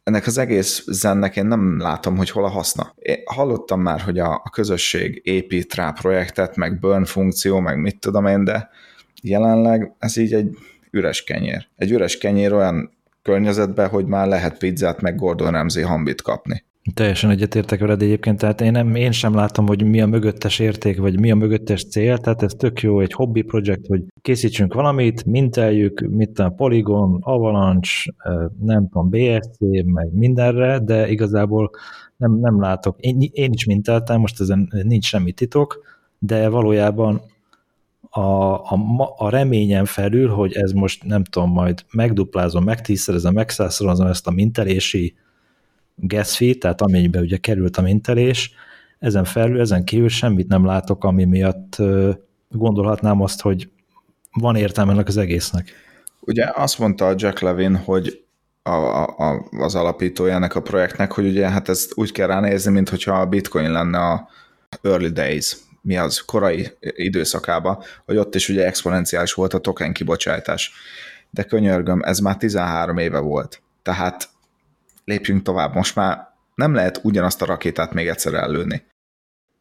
ennek 0.05 0.27
az 0.27 0.39
egész 0.39 0.85
zennek 0.87 1.37
én 1.37 1.47
nem 1.47 1.81
látom, 1.81 2.17
hogy 2.17 2.31
hol 2.31 2.45
a 2.45 2.49
haszna. 2.49 2.95
Én 2.99 3.23
hallottam 3.25 3.81
már, 3.81 4.01
hogy 4.01 4.19
a, 4.19 4.33
a 4.33 4.51
közösség 4.51 5.21
épít 5.25 5.75
rá 5.75 5.91
projektet, 5.91 6.57
meg 6.57 6.79
burn 6.79 7.05
funkció, 7.05 7.61
meg 7.61 7.79
mit 7.79 8.01
tudom 8.01 8.27
én, 8.27 8.45
de 8.45 8.71
jelenleg 9.23 9.95
ez 9.99 10.17
így 10.17 10.35
egy 10.35 10.59
üres 10.91 11.25
kenyér. 11.25 11.67
Egy 11.77 11.91
üres 11.91 12.19
kenyér 12.19 12.53
olyan 12.53 12.93
környezetben, 13.23 13.89
hogy 13.89 14.07
már 14.07 14.27
lehet 14.29 14.59
pizzát 14.59 15.01
meg 15.01 15.17
Gordon 15.17 15.51
Ramsay 15.51 15.83
hambit 15.83 16.23
kapni. 16.23 16.65
Teljesen 16.93 17.31
egyetértek 17.31 17.81
veled 17.81 18.03
egyébként, 18.03 18.39
tehát 18.39 18.61
én, 18.61 18.73
nem, 18.73 18.95
én 18.95 19.13
sem 19.13 19.35
látom, 19.35 19.67
hogy 19.67 19.85
mi 19.85 20.01
a 20.01 20.07
mögöttes 20.07 20.59
érték, 20.59 20.99
vagy 20.99 21.21
mi 21.21 21.31
a 21.31 21.35
mögöttes 21.35 21.89
cél, 21.89 22.19
tehát 22.19 22.43
ez 22.43 22.53
tök 22.53 22.81
jó, 22.81 23.01
egy 23.01 23.13
hobby 23.13 23.43
projekt, 23.43 23.87
hogy 23.87 24.03
készítsünk 24.21 24.75
valamit, 24.75 25.25
minteljük, 25.25 26.01
mit 26.11 26.39
a 26.39 26.49
Polygon, 26.49 27.19
Avalanche, 27.21 28.13
nem 28.61 28.89
tudom, 28.89 29.11
BSC, 29.11 29.59
meg 29.85 30.13
mindenre, 30.13 30.79
de 30.79 31.09
igazából 31.09 31.71
nem, 32.17 32.39
nem 32.41 32.61
látok. 32.61 33.01
Én, 33.01 33.31
én 33.33 33.53
is 33.53 33.65
minteltem, 33.65 34.21
most 34.21 34.41
ezen 34.41 34.73
nincs 34.83 35.05
semmi 35.05 35.33
titok, 35.33 35.85
de 36.19 36.49
valójában 36.49 37.23
a, 38.11 38.21
a, 38.21 38.79
a 39.17 39.29
reményen 39.29 39.85
felül, 39.85 40.29
hogy 40.29 40.53
ez 40.53 40.73
most 40.73 41.05
nem 41.05 41.25
tudom, 41.25 41.51
majd 41.51 41.85
megduplázom, 41.93 42.65
megtízszerezem, 42.65 43.35
megszázszorozom 43.35 44.07
ezt 44.07 44.27
a 44.27 44.31
mintelési 44.31 45.15
gas 45.95 46.37
fee, 46.37 46.55
tehát 46.55 46.81
amennyibe 46.81 47.21
ugye 47.21 47.37
került 47.37 47.77
a 47.77 47.83
mintelés, 47.83 48.55
ezen 48.99 49.25
felül, 49.25 49.61
ezen 49.61 49.85
kívül 49.85 50.09
semmit 50.09 50.49
nem 50.49 50.65
látok, 50.65 51.05
ami 51.05 51.25
miatt 51.25 51.77
gondolhatnám 52.49 53.21
azt, 53.21 53.41
hogy 53.41 53.69
van 54.33 54.57
értelme 54.57 54.93
ennek 54.93 55.09
az 55.09 55.17
egésznek. 55.17 55.73
Ugye 56.21 56.51
azt 56.55 56.79
mondta 56.79 57.15
Jack 57.17 57.41
Levin, 57.41 57.77
hogy 57.77 58.25
a, 58.63 59.03
a, 59.03 59.49
az 59.51 59.75
alapítója 59.75 60.35
ennek 60.35 60.55
a 60.55 60.63
projektnek, 60.63 61.13
hogy 61.13 61.27
ugye 61.27 61.49
hát 61.49 61.69
ezt 61.69 61.93
úgy 61.95 62.13
kell 62.13 62.27
ránézni, 62.27 62.73
mint 62.73 62.89
hogyha 62.89 63.21
a 63.21 63.27
bitcoin 63.27 63.71
lenne 63.71 63.99
a 63.99 64.29
early 64.83 65.09
days, 65.09 65.57
mi 65.81 65.97
az 65.97 66.19
korai 66.19 66.71
időszakába, 66.81 67.85
hogy 68.05 68.17
ott 68.17 68.35
is 68.35 68.49
ugye 68.49 68.67
exponenciális 68.67 69.33
volt 69.33 69.55
a 69.55 69.59
token 69.59 69.93
kibocsátás. 69.93 70.73
De 71.31 71.43
könyörgöm, 71.43 72.03
ez 72.03 72.19
már 72.19 72.37
13 72.37 72.99
éve 72.99 73.19
volt. 73.19 73.63
Tehát 73.83 74.29
lépjünk 75.05 75.43
tovább, 75.43 75.75
most 75.75 75.97
már 75.97 76.33
nem 76.55 76.75
lehet 76.75 77.01
ugyanazt 77.03 77.43
a 77.43 77.47
rakétát 77.47 77.93
még 77.93 78.07
egyszer 78.07 78.35
ellőni. 78.35 78.83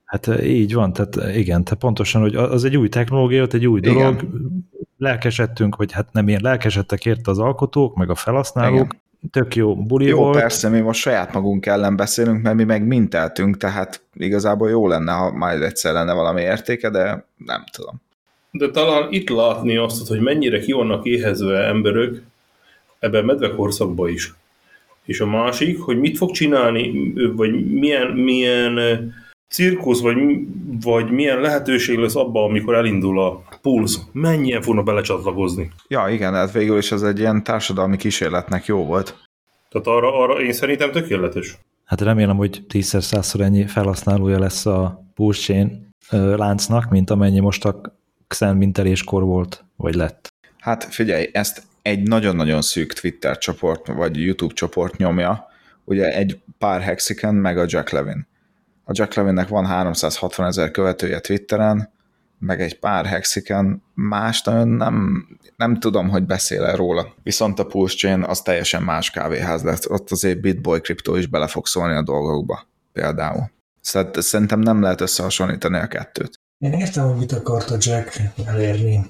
Hát 0.05 0.27
így 0.43 0.73
van, 0.73 0.93
tehát 0.93 1.35
igen, 1.35 1.63
tehát 1.63 1.79
pontosan, 1.79 2.21
hogy 2.21 2.35
az 2.35 2.63
egy 2.63 2.77
új 2.77 2.89
technológia, 2.89 3.47
egy 3.51 3.67
új 3.67 3.79
dolog, 3.79 4.13
igen. 4.13 4.69
lelkesedtünk, 4.97 5.75
hogy 5.75 5.91
hát 5.91 6.11
nem 6.11 6.27
ilyen 6.27 6.41
lelkesedtek 6.43 7.05
érte 7.05 7.31
az 7.31 7.39
alkotók, 7.39 7.95
meg 7.95 8.09
a 8.09 8.15
felhasználók, 8.15 8.93
igen 8.93 9.01
tök 9.31 9.55
jó 9.55 9.75
buli 9.75 10.05
jó, 10.05 10.17
volt. 10.17 10.37
persze, 10.37 10.69
mi 10.69 10.79
most 10.79 10.99
saját 10.99 11.33
magunk 11.33 11.65
ellen 11.65 11.95
beszélünk, 11.95 12.41
mert 12.41 12.55
mi 12.55 12.63
meg 12.63 12.87
minteltünk, 12.87 13.57
tehát 13.57 14.01
igazából 14.13 14.69
jó 14.69 14.87
lenne, 14.87 15.11
ha 15.11 15.31
majd 15.31 15.61
egyszer 15.61 15.93
lenne 15.93 16.13
valami 16.13 16.41
értéke, 16.41 16.89
de 16.89 17.25
nem 17.37 17.63
tudom. 17.71 18.01
De 18.51 18.69
talán 18.69 19.07
itt 19.11 19.29
látni 19.29 19.77
azt, 19.77 20.07
hogy 20.07 20.19
mennyire 20.19 20.59
ki 20.59 20.71
vannak 20.71 21.05
éhezve 21.05 21.57
emberök 21.57 22.21
ebben 22.99 23.25
medvekorszakban 23.25 24.09
is. 24.09 24.33
És 25.05 25.19
a 25.19 25.25
másik, 25.25 25.79
hogy 25.79 25.99
mit 25.99 26.17
fog 26.17 26.31
csinálni, 26.31 27.13
vagy 27.35 27.71
milyen, 27.71 28.11
milyen 28.11 28.79
cirkusz, 29.49 30.01
vagy, 30.01 30.17
vagy 30.81 31.11
milyen 31.11 31.39
lehetőség 31.39 31.97
lesz 31.97 32.15
abban, 32.15 32.49
amikor 32.49 32.75
elindul 32.75 33.21
a 33.21 33.43
pulsz, 33.61 34.01
mennyien 34.11 34.61
fognak 34.61 34.85
belecsatlakozni. 34.85 35.71
Ja, 35.87 36.07
igen, 36.09 36.33
hát 36.33 36.51
végül 36.51 36.77
is 36.77 36.91
ez 36.91 37.01
egy 37.01 37.19
ilyen 37.19 37.43
társadalmi 37.43 37.97
kísérletnek 37.97 38.65
jó 38.65 38.85
volt. 38.85 39.17
Tehát 39.69 39.87
arra, 39.87 40.19
arra 40.23 40.41
én 40.41 40.53
szerintem 40.53 40.91
tökéletes. 40.91 41.57
Hát 41.85 42.01
remélem, 42.01 42.35
hogy 42.35 42.63
tízszer, 42.67 43.03
százszor 43.03 43.41
ennyi 43.41 43.65
felhasználója 43.67 44.39
lesz 44.39 44.65
a 44.65 45.03
Pulse 45.15 45.41
Chain 45.41 45.89
láncnak, 46.35 46.89
mint 46.89 47.09
amennyi 47.09 47.39
most 47.39 47.65
a 47.65 47.81
Xen 48.27 48.57
minteléskor 48.57 49.23
volt, 49.23 49.65
vagy 49.75 49.95
lett. 49.95 50.33
Hát 50.59 50.83
figyelj, 50.83 51.29
ezt 51.31 51.63
egy 51.83 52.07
nagyon-nagyon 52.07 52.61
szűk 52.61 52.93
Twitter 52.93 53.37
csoport, 53.37 53.87
vagy 53.87 54.21
YouTube 54.21 54.53
csoport 54.53 54.97
nyomja, 54.97 55.47
ugye 55.83 56.15
egy 56.15 56.41
pár 56.57 56.81
Hexicon, 56.81 57.35
meg 57.35 57.57
a 57.57 57.65
Jack 57.67 57.89
Levin. 57.89 58.27
A 58.83 58.91
Jack 58.93 59.13
Levinnek 59.13 59.47
van 59.47 59.65
360 59.65 60.45
ezer 60.45 60.71
követője 60.71 61.19
Twitteren, 61.19 61.91
meg 62.39 62.61
egy 62.61 62.79
pár 62.79 63.05
hexiken, 63.05 63.83
más 63.93 64.41
nagyon 64.41 64.67
nem, 64.67 65.27
nem 65.55 65.79
tudom, 65.79 66.09
hogy 66.09 66.25
beszél-e 66.25 66.75
róla. 66.75 67.13
Viszont 67.23 67.59
a 67.59 67.65
Pulse 67.65 68.19
az 68.27 68.41
teljesen 68.41 68.83
más 68.83 69.09
kávéház 69.09 69.63
lesz. 69.63 69.85
Ott 69.85 70.11
azért 70.11 70.41
Bitboy 70.41 70.81
kriptó 70.81 71.15
is 71.15 71.27
bele 71.27 71.47
fog 71.47 71.67
szólni 71.67 71.95
a 71.95 72.03
dolgokba 72.03 72.67
például. 72.93 73.51
Szerintem 73.81 74.59
nem 74.59 74.81
lehet 74.81 75.01
összehasonlítani 75.01 75.77
a 75.77 75.87
kettőt. 75.87 76.39
Én 76.57 76.73
értem, 76.73 77.07
hogy 77.07 77.17
mit 77.17 77.31
akart 77.31 77.69
a 77.69 77.77
Jack 77.79 78.21
elérni, 78.45 79.05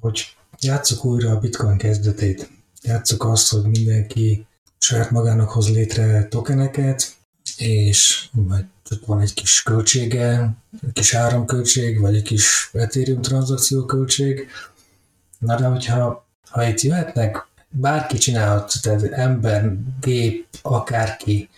hogy 0.00 0.36
játsszuk 0.64 1.04
újra 1.04 1.30
a 1.30 1.38
bitcoin 1.38 1.76
kezdetét. 1.76 2.50
Játsszuk 2.82 3.24
azt, 3.24 3.50
hogy 3.50 3.62
mindenki 3.62 4.46
saját 4.78 5.10
magának 5.10 5.50
hoz 5.50 5.70
létre 5.70 6.28
tokeneket, 6.28 7.16
és 7.56 8.28
majd 8.32 8.64
van 9.06 9.20
egy 9.20 9.34
kis 9.34 9.62
költsége, 9.62 10.56
egy 10.86 10.92
kis 10.92 11.14
áramköltség, 11.14 12.00
vagy 12.00 12.16
egy 12.16 12.22
kis 12.22 12.70
Ethereum 12.72 13.22
tranzakció 13.22 13.84
költség. 13.84 14.48
Na 15.38 15.56
de 15.56 15.66
hogyha 15.66 16.26
ha 16.50 16.68
itt 16.68 16.80
jöhetnek, 16.80 17.46
bárki 17.70 18.18
csinálhat, 18.18 18.72
tehát 18.82 19.02
ember, 19.02 19.72
gép, 20.00 20.46
akárki, 20.62 21.48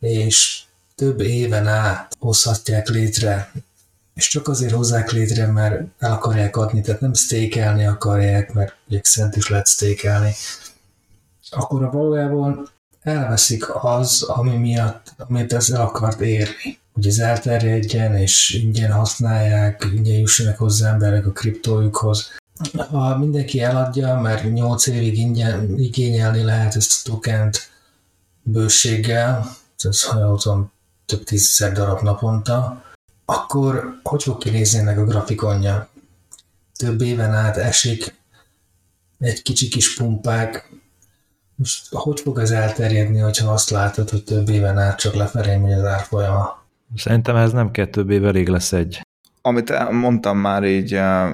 és 0.00 0.62
több 0.94 1.20
éven 1.20 1.66
át 1.66 2.16
hozhatják 2.18 2.88
létre, 2.88 3.52
és 4.16 4.28
csak 4.28 4.48
azért 4.48 4.72
hozzák 4.72 5.10
létre, 5.10 5.46
mert 5.46 5.82
el 5.98 6.12
akarják 6.12 6.56
adni, 6.56 6.80
tehát 6.80 7.00
nem 7.00 7.14
stékelni 7.14 7.86
akarják, 7.86 8.52
mert 8.52 8.76
ugye 8.88 9.00
szent 9.02 9.36
is 9.36 9.48
lehet 9.48 9.66
stékelni, 9.68 10.32
akkor 11.50 11.84
a 11.84 11.90
valójában 11.90 12.68
elveszik 13.02 13.74
az, 13.84 14.22
ami 14.22 14.56
miatt, 14.56 15.14
amit 15.16 15.52
ez 15.52 15.70
el 15.70 15.80
akart 15.80 16.20
érni. 16.20 16.78
Hogy 16.92 17.06
ez 17.06 17.18
elterjedjen, 17.18 18.14
és 18.14 18.54
ingyen 18.62 18.92
használják, 18.92 19.88
ingyen 19.94 20.18
jussanak 20.18 20.56
hozzá 20.56 20.92
emberek 20.92 21.26
a 21.26 21.30
kriptójukhoz. 21.30 22.30
Ha 22.90 23.18
mindenki 23.18 23.60
eladja, 23.60 24.20
mert 24.20 24.52
8 24.52 24.86
évig 24.86 25.18
ingyen 25.18 25.78
igényelni 25.78 26.42
lehet 26.42 26.76
ezt 26.76 27.08
a 27.08 27.10
tokent 27.10 27.70
bőséggel, 28.42 29.56
ez 29.82 30.02
ha 30.02 30.70
több 31.06 31.24
tízezer 31.24 31.72
darab 31.72 32.02
naponta, 32.02 32.84
akkor 33.26 34.00
hogy 34.02 34.22
fog 34.22 34.38
kinézni 34.38 34.78
ennek 34.78 34.98
a 34.98 35.04
grafikonja? 35.04 35.88
Több 36.78 37.00
éven 37.00 37.34
át 37.34 37.56
esik, 37.56 38.14
egy 39.18 39.42
kicsi 39.42 39.68
kis 39.68 39.96
pumpák, 39.96 40.70
most 41.54 41.86
hogy 41.90 42.20
fog 42.20 42.38
ez 42.38 42.50
elterjedni, 42.50 43.18
hogyha 43.18 43.52
azt 43.52 43.70
látod, 43.70 44.10
hogy 44.10 44.24
több 44.24 44.48
éven 44.48 44.78
át 44.78 44.98
csak 44.98 45.14
lefelé 45.14 45.56
megy 45.56 45.72
az 45.72 45.84
árfolyama? 45.84 46.64
Szerintem 46.96 47.36
ez 47.36 47.52
nem 47.52 47.70
kell 47.70 47.86
több 47.86 48.10
év, 48.10 48.24
elég 48.24 48.48
lesz 48.48 48.72
egy. 48.72 49.00
Amit 49.42 49.90
mondtam 49.90 50.38
már 50.38 50.64
így 50.64 50.94
eh, 50.94 51.30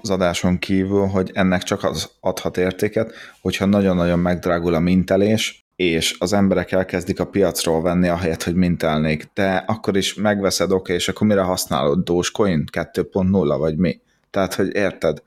az 0.00 0.10
adáson 0.10 0.58
kívül, 0.58 1.06
hogy 1.06 1.30
ennek 1.34 1.62
csak 1.62 1.84
az 1.84 2.10
adhat 2.20 2.56
értéket, 2.56 3.12
hogyha 3.40 3.64
nagyon-nagyon 3.64 4.18
megdrágul 4.18 4.74
a 4.74 4.78
mintelés, 4.78 5.66
és 5.76 6.16
az 6.18 6.32
emberek 6.32 6.72
elkezdik 6.72 7.20
a 7.20 7.26
piacról 7.26 7.82
venni, 7.82 8.08
ahelyett, 8.08 8.42
hogy 8.42 8.54
mintelnék. 8.54 9.30
De 9.34 9.64
akkor 9.66 9.96
is 9.96 10.14
megveszed, 10.14 10.70
oké, 10.70 10.80
okay, 10.80 10.94
és 10.94 11.08
akkor 11.08 11.26
mire 11.26 11.42
használod? 11.42 12.04
Dogecoin 12.04 12.64
2.0 12.72 13.54
vagy 13.58 13.76
mi? 13.76 14.00
Tehát, 14.30 14.54
hogy 14.54 14.74
érted? 14.74 15.22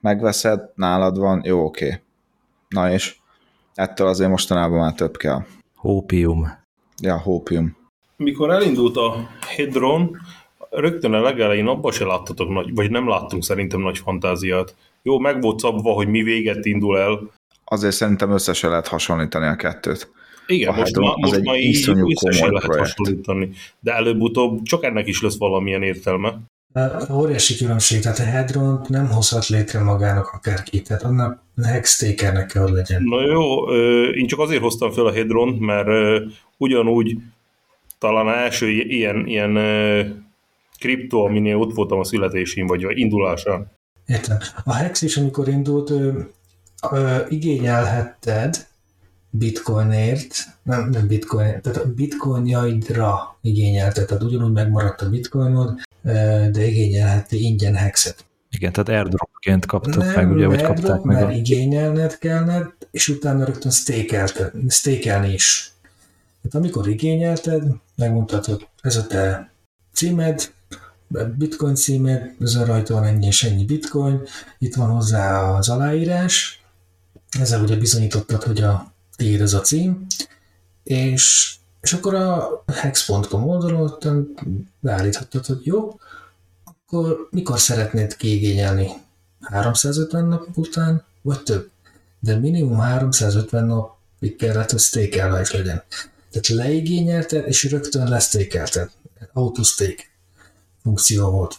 Megveszed, 0.00 0.60
nálad 0.74 1.18
van, 1.18 1.42
jó, 1.44 1.64
oké. 1.64 1.84
Okay. 1.84 1.98
Na 2.68 2.92
és? 2.92 3.16
Ettől 3.74 4.06
azért 4.06 4.30
mostanában 4.30 4.78
már 4.78 4.92
több 4.92 5.16
kell. 5.16 5.44
Hópium. 5.76 6.48
Ja, 7.02 7.18
hópium. 7.18 7.76
Mikor 8.16 8.50
elindult 8.50 8.96
a 8.96 9.28
Hedron, 9.46 10.16
rögtön 10.70 11.12
a 11.12 11.20
legelején 11.20 11.66
abban 11.66 11.92
se 11.92 12.04
láttatok 12.04 12.48
nagy, 12.48 12.74
vagy 12.74 12.90
nem 12.90 13.08
láttunk 13.08 13.42
szerintem 13.44 13.80
nagy 13.80 13.98
fantáziát. 13.98 14.74
Jó, 15.02 15.18
meg 15.18 15.40
volt 15.40 15.58
szabva, 15.58 15.92
hogy 15.92 16.08
mi 16.08 16.22
véget 16.22 16.64
indul 16.64 16.98
el. 16.98 17.30
Azért 17.68 17.94
szerintem 17.94 18.30
össze 18.30 18.52
se 18.52 18.68
lehet 18.68 18.86
hasonlítani 18.86 19.46
a 19.46 19.56
kettőt. 19.56 20.10
Igen, 20.46 20.68
a 20.68 20.72
most, 20.72 20.84
Hedron 20.84 21.04
ma, 21.04 21.14
az 21.14 21.20
most 21.20 21.34
egy 21.34 21.44
már 21.44 21.56
így 21.56 21.84
komoly 22.14 22.50
lehet 22.50 22.64
projekt. 22.64 22.88
hasonlítani. 22.88 23.50
De 23.80 23.92
előbb-utóbb 23.92 24.62
csak 24.62 24.84
ennek 24.84 25.06
is 25.06 25.22
lesz 25.22 25.38
valamilyen 25.38 25.82
értelme. 25.82 26.38
Óriási 27.12 27.56
különbség, 27.56 28.00
tehát 28.00 28.18
a 28.18 28.22
Hedron 28.22 28.80
nem 28.88 29.06
hozhat 29.10 29.46
létre 29.46 29.80
magának 29.80 30.26
akárki, 30.26 30.82
tehát 30.82 31.02
annak 31.02 31.42
hextakernek 31.62 32.46
kell, 32.46 32.72
legyen. 32.72 33.02
Na 33.02 33.26
jó, 33.26 33.72
én 34.10 34.26
csak 34.26 34.38
azért 34.38 34.62
hoztam 34.62 34.90
fel 34.90 35.06
a 35.06 35.12
Hedron, 35.12 35.48
mert 35.48 35.88
ugyanúgy 36.56 37.16
talán 37.98 38.28
első 38.28 38.68
ilyen, 38.68 39.26
ilyen 39.26 39.58
kriptó, 40.78 41.24
aminél 41.24 41.56
ott 41.56 41.74
voltam 41.74 41.98
a 41.98 42.04
születésén, 42.04 42.66
vagy 42.66 42.84
a 42.84 42.90
indulásán. 42.90 43.70
Értem. 44.06 44.36
A 44.64 44.74
Hex 44.74 45.02
is, 45.02 45.16
amikor 45.16 45.48
indult, 45.48 45.92
ö, 46.90 47.16
igényelhetted 47.28 48.66
bitcoinért, 49.30 50.34
nem, 50.62 50.88
nem 50.88 51.06
bitcoin, 51.06 51.60
tehát 51.62 51.78
a 51.78 51.92
bitcoinjaidra 51.94 53.38
igényelted, 53.42 54.06
tehát 54.06 54.22
ugyanúgy 54.22 54.52
megmaradt 54.52 55.00
a 55.00 55.08
bitcoinod, 55.08 55.80
de 56.52 56.66
igényelheti 56.66 57.44
ingyen 57.44 57.74
hexet. 57.74 58.26
Igen, 58.50 58.72
tehát 58.72 58.88
airdropként 58.88 59.66
kaptuk 59.66 60.14
meg, 60.14 60.30
ugye, 60.30 60.46
vagy 60.46 60.58
airdrop, 60.58 60.76
kapták 60.76 61.02
meg 61.02 61.16
mert 61.16 61.28
a... 61.28 61.32
igényelned 61.32 62.18
kellene, 62.18 62.72
és 62.90 63.08
utána 63.08 63.44
rögtön 63.44 63.72
stakelni 64.68 65.32
is. 65.32 65.72
Tehát 66.42 66.66
amikor 66.66 66.88
igényelted, 66.88 67.62
megmondtad, 67.96 68.44
hogy 68.44 68.66
ez 68.80 68.96
a 68.96 69.06
te 69.06 69.50
címed, 69.92 70.52
bitcoin 71.36 71.74
címed, 71.74 72.34
ezen 72.40 72.64
rajta 72.64 72.94
van 72.94 73.04
ennyi 73.04 73.26
és 73.26 73.44
ennyi 73.44 73.64
bitcoin, 73.64 74.22
itt 74.58 74.74
van 74.74 74.90
hozzá 74.90 75.42
az 75.42 75.68
aláírás, 75.68 76.62
ezzel 77.30 77.62
ugye 77.62 77.76
bizonyítottad, 77.76 78.42
hogy 78.42 78.60
a 78.60 78.92
tiéd 79.16 79.40
ez 79.40 79.52
a 79.52 79.60
cím, 79.60 80.06
és, 80.82 81.54
és 81.80 81.92
akkor 81.92 82.14
a 82.14 82.64
hex.com 82.72 83.48
oldalon 83.48 83.80
ott 83.80 84.08
beállíthattad, 84.80 85.46
hogy 85.46 85.66
jó, 85.66 86.00
akkor 86.64 87.28
mikor 87.30 87.60
szeretnéd 87.60 88.16
kiigényelni? 88.16 88.90
350 89.40 90.24
nap 90.24 90.46
után, 90.54 91.04
vagy 91.22 91.42
több? 91.42 91.70
De 92.20 92.36
minimum 92.36 92.78
350 92.78 93.64
napig 93.64 94.36
kellett, 94.36 94.70
hogy 94.70 94.80
stakelve 94.80 95.40
is 95.40 95.52
legyen. 95.52 95.82
Tehát 96.30 96.48
leigényelted, 96.48 97.46
és 97.46 97.64
rögtön 97.70 98.08
lesztékelted. 98.08 98.90
Autostake 99.32 100.02
funkció 100.82 101.30
volt. 101.30 101.58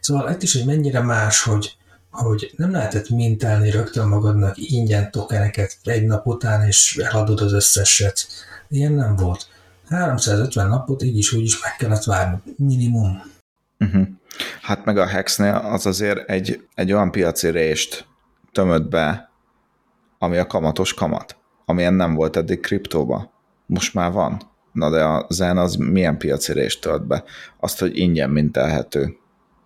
Szóval 0.00 0.30
itt 0.30 0.42
is, 0.42 0.52
hogy 0.52 0.64
mennyire 0.64 1.00
más, 1.00 1.42
hogy, 1.42 1.75
hogy 2.16 2.52
nem 2.56 2.70
lehetett 2.70 3.08
mintelni 3.08 3.70
rögtön 3.70 4.08
magadnak 4.08 4.54
ingyen 4.56 5.10
tokeneket 5.10 5.76
egy 5.82 6.06
nap 6.06 6.26
után, 6.26 6.66
és 6.66 6.96
eladod 6.96 7.40
az 7.40 7.52
összeset. 7.52 8.26
Ilyen 8.68 8.92
nem 8.92 9.16
volt. 9.16 9.48
350 9.88 10.68
napot 10.68 11.02
így 11.02 11.18
is 11.18 11.32
úgy 11.32 11.44
is 11.44 11.62
meg 11.62 11.76
kellett 11.76 12.04
várni. 12.04 12.42
Minimum. 12.56 13.22
Uh-huh. 13.78 14.06
Hát 14.62 14.84
meg 14.84 14.98
a 14.98 15.06
Hexnél 15.06 15.54
az 15.54 15.86
azért 15.86 16.28
egy, 16.28 16.66
egy 16.74 16.92
olyan 16.92 17.10
piaci 17.10 17.50
rést 17.50 18.06
tömött 18.52 18.88
be, 18.88 19.30
ami 20.18 20.36
a 20.36 20.46
kamatos 20.46 20.94
kamat, 20.94 21.36
amilyen 21.64 21.94
nem 21.94 22.14
volt 22.14 22.36
eddig 22.36 22.60
kriptóba. 22.60 23.32
Most 23.66 23.94
már 23.94 24.12
van. 24.12 24.40
Na 24.72 24.90
de 24.90 25.04
a 25.04 25.26
Zen 25.28 25.58
az 25.58 25.74
milyen 25.74 26.18
piaci 26.18 26.52
rést 26.52 26.80
tölt 26.80 27.06
be? 27.06 27.24
Azt, 27.60 27.78
hogy 27.78 27.98
ingyen 27.98 28.30
mintelhető. 28.30 29.16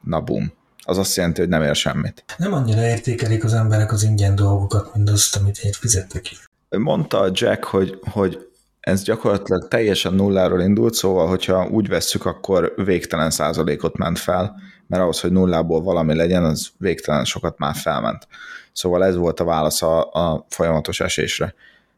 Na 0.00 0.20
bum. 0.20 0.52
Az 0.90 0.98
azt 0.98 1.16
jelenti, 1.16 1.40
hogy 1.40 1.48
nem 1.48 1.62
ér 1.62 1.74
semmit. 1.74 2.24
Nem 2.36 2.52
annyira 2.52 2.80
értékelik 2.80 3.44
az 3.44 3.54
emberek 3.54 3.92
az 3.92 4.02
ingyen 4.02 4.34
dolgokat, 4.34 4.94
mint 4.94 5.10
azt, 5.10 5.36
amit 5.36 5.58
én 5.58 5.72
fizettek 5.72 6.30
is. 6.30 6.48
Mondta 6.68 7.20
a 7.20 7.30
Jack, 7.32 7.64
hogy, 7.64 7.98
hogy 8.10 8.48
ez 8.80 9.02
gyakorlatilag 9.02 9.68
teljesen 9.68 10.14
nulláról 10.14 10.60
indult, 10.60 10.94
szóval, 10.94 11.28
hogyha 11.28 11.68
úgy 11.68 11.88
vesszük, 11.88 12.26
akkor 12.26 12.72
végtelen 12.76 13.30
százalékot 13.30 13.96
ment 13.96 14.18
fel, 14.18 14.56
mert 14.86 15.02
ahhoz, 15.02 15.20
hogy 15.20 15.32
nullából 15.32 15.82
valami 15.82 16.14
legyen, 16.14 16.44
az 16.44 16.68
végtelen 16.78 17.24
sokat 17.24 17.58
már 17.58 17.74
felment. 17.74 18.28
Szóval 18.72 19.04
ez 19.04 19.16
volt 19.16 19.40
a 19.40 19.44
válasz 19.44 19.82
a, 19.82 20.12
a 20.12 20.46
folyamatos 20.48 21.00
esésre. 21.00 21.54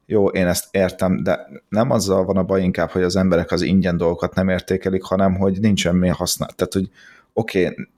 Jó, 0.07 0.29
én 0.29 0.47
ezt 0.47 0.67
értem, 0.71 1.23
de 1.23 1.47
nem 1.69 1.91
azzal 1.91 2.25
van 2.25 2.37
a 2.37 2.43
baj 2.43 2.63
inkább, 2.63 2.91
hogy 2.91 3.03
az 3.03 3.17
emberek 3.17 3.51
az 3.51 3.63
ingyen 3.63 3.97
dolgokat 3.97 4.35
nem 4.35 4.49
értékelik, 4.49 5.03
hanem 5.03 5.35
hogy 5.35 5.61
nincsen 5.61 5.95
mi 5.95 6.09
használ. 6.09 6.51
Tehát, 6.57 6.73
hogy 6.73 6.91
oké, 7.33 7.67
okay, 7.67 7.89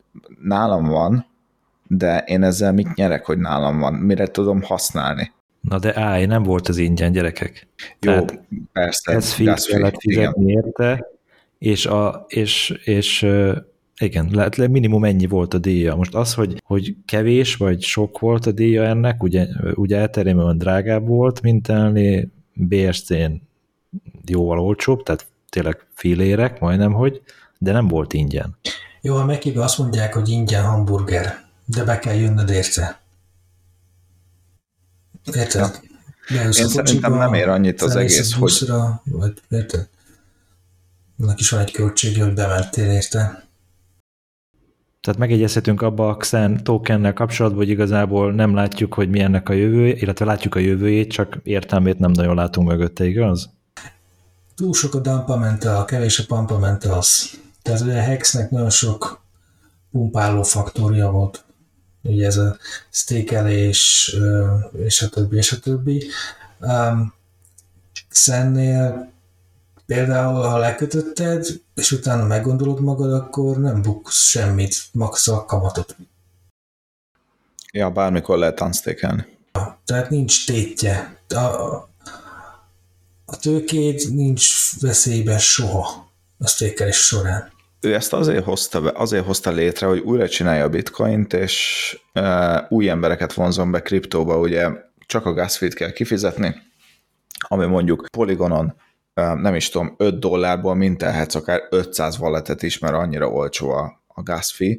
nálam 0.42 0.84
van, 0.84 1.26
de 1.86 2.24
én 2.26 2.42
ezzel 2.42 2.72
mit 2.72 2.94
nyerek, 2.94 3.24
hogy 3.26 3.38
nálam 3.38 3.78
van? 3.78 3.94
Mire 3.94 4.26
tudom 4.26 4.62
használni? 4.62 5.32
Na 5.60 5.78
de 5.78 6.00
állj, 6.00 6.26
nem 6.26 6.42
volt 6.42 6.68
az 6.68 6.76
ingyen, 6.76 7.12
gyerekek. 7.12 7.66
Jó, 8.00 8.12
Tehát 8.12 8.40
persze. 8.72 9.12
ez 9.12 9.32
fix 9.32 9.66
kellett 9.66 10.00
fizetni 10.00 10.52
érte, 10.52 11.06
és, 11.58 11.86
a, 11.86 12.24
és, 12.28 12.80
és 12.84 13.26
igen, 14.00 14.28
lehet, 14.32 14.56
le- 14.56 14.68
minimum 14.68 15.04
ennyi 15.04 15.26
volt 15.26 15.54
a 15.54 15.58
díja. 15.58 15.94
Most 15.94 16.14
az, 16.14 16.34
hogy, 16.34 16.62
hogy 16.64 16.96
kevés 17.04 17.56
vagy 17.56 17.82
sok 17.82 18.18
volt 18.18 18.46
a 18.46 18.52
díja 18.52 18.82
ennek, 18.82 19.22
ugye, 19.22 19.46
ugye 19.74 19.98
elterjemben 19.98 20.58
drágább 20.58 21.06
volt, 21.06 21.42
mint 21.42 21.68
elni 21.68 22.28
BSC-n 22.52 23.32
jóval 24.26 24.58
olcsóbb, 24.58 25.02
tehát 25.02 25.26
tényleg 25.48 25.86
filérek, 25.94 26.60
majdnem 26.60 26.92
hogy, 26.92 27.22
de 27.58 27.72
nem 27.72 27.88
volt 27.88 28.12
ingyen. 28.12 28.56
Jó, 29.04 29.16
a 29.16 29.24
Mekibe 29.24 29.62
azt 29.62 29.78
mondják, 29.78 30.14
hogy 30.14 30.28
ingyen 30.28 30.64
hamburger, 30.64 31.44
de 31.64 31.84
be 31.84 31.98
kell 31.98 32.14
jönnöd 32.14 32.50
érte. 32.50 33.00
Érted? 35.34 35.80
Beülsz 36.30 36.58
Én 36.58 36.64
a 36.64 36.68
szerintem 36.68 37.10
kocsiba, 37.10 37.16
nem 37.16 37.34
ér 37.34 37.48
annyit 37.48 37.82
az 37.82 37.96
egész, 37.96 38.32
a 38.32 38.34
hogy- 38.34 38.40
buszra, 38.40 39.02
Vagy, 39.04 39.32
érted? 39.48 39.88
Annak 41.20 41.40
is 41.40 41.50
van 41.50 41.60
egy 41.60 41.72
költsége, 41.72 42.24
hogy 42.24 42.34
bementél 42.34 42.90
érte. 42.90 43.46
Tehát 45.00 45.18
megegyezhetünk 45.18 45.82
abba 45.82 46.08
a 46.08 46.16
Xen 46.16 46.64
tokennel 46.64 47.12
kapcsolatban, 47.12 47.60
hogy 47.60 47.70
igazából 47.70 48.32
nem 48.32 48.54
látjuk, 48.54 48.94
hogy 48.94 49.10
mi 49.10 49.20
ennek 49.20 49.48
a 49.48 49.52
jövője, 49.52 49.94
illetve 49.94 50.24
látjuk 50.24 50.54
a 50.54 50.58
jövőjét, 50.58 51.10
csak 51.10 51.38
értelmét 51.42 51.98
nem 51.98 52.10
nagyon 52.10 52.34
látunk 52.34 52.68
mögötte, 52.68 53.04
igaz? 53.06 53.50
Túl 54.54 54.72
sok 54.74 54.94
a 54.94 54.98
dumpamental, 54.98 55.84
kevés 55.84 56.18
a 56.18 56.24
pampamentalsz. 56.26 57.38
Tehát 57.64 57.80
ugye 57.80 57.98
a 57.98 58.02
Hexnek 58.02 58.50
nagyon 58.50 58.70
sok 58.70 59.20
pumpáló 59.90 60.42
faktorja 60.42 61.10
volt. 61.10 61.44
Ugye 62.02 62.26
ez 62.26 62.36
a 62.36 62.56
stékelés, 62.90 64.14
és 64.72 65.02
a 65.02 65.08
többi, 65.08 65.36
és 65.36 65.52
a 65.52 65.58
többi. 65.58 66.10
Um, 66.60 67.14
Xennél 68.08 69.12
például, 69.86 70.42
ha 70.42 70.58
lekötötted, 70.58 71.46
és 71.74 71.92
utána 71.92 72.24
meggondolod 72.24 72.80
magad, 72.80 73.12
akkor 73.12 73.58
nem 73.58 73.82
buksz 73.82 74.16
semmit, 74.16 74.76
max 74.92 75.28
a 75.28 75.44
kamatot. 75.44 75.96
Ja, 77.72 77.90
bármikor 77.90 78.38
lehet 78.38 78.60
unstakelni. 78.60 79.26
Tehát 79.84 80.10
nincs 80.10 80.46
tétje. 80.46 81.18
A, 81.28 81.38
a 83.24 83.36
tőkéd 83.40 84.14
nincs 84.14 84.80
veszélyben 84.80 85.38
soha 85.38 86.10
a 86.38 86.46
stékelés 86.46 86.96
során. 86.96 87.52
Ő 87.84 87.94
ezt 87.94 88.12
azért 88.12 88.44
hozta, 88.44 88.80
be, 88.80 88.92
azért 88.94 89.24
hozta 89.24 89.50
létre, 89.50 89.86
hogy 89.86 89.98
újra 89.98 90.28
csinálja 90.28 90.64
a 90.64 90.68
bitcoint, 90.68 91.32
és 91.32 91.98
uh, 92.14 92.56
új 92.68 92.88
embereket 92.88 93.32
vonzon 93.32 93.70
be 93.70 93.82
kriptóba, 93.82 94.38
ugye 94.38 94.70
csak 95.06 95.26
a 95.26 95.48
fee-t 95.48 95.74
kell 95.74 95.92
kifizetni, 95.92 96.54
ami 97.48 97.66
mondjuk 97.66 98.06
Polygonon 98.10 98.74
uh, 99.14 99.34
nem 99.34 99.54
is 99.54 99.68
tudom, 99.68 99.94
5 99.96 100.18
dollárból 100.18 100.74
mintelhetsz 100.74 101.34
akár 101.34 101.62
500 101.70 102.18
walletet 102.18 102.62
is, 102.62 102.78
mert 102.78 102.94
annyira 102.94 103.28
olcsó 103.28 103.70
a, 103.70 104.02
a 104.14 104.40
fee, 104.42 104.76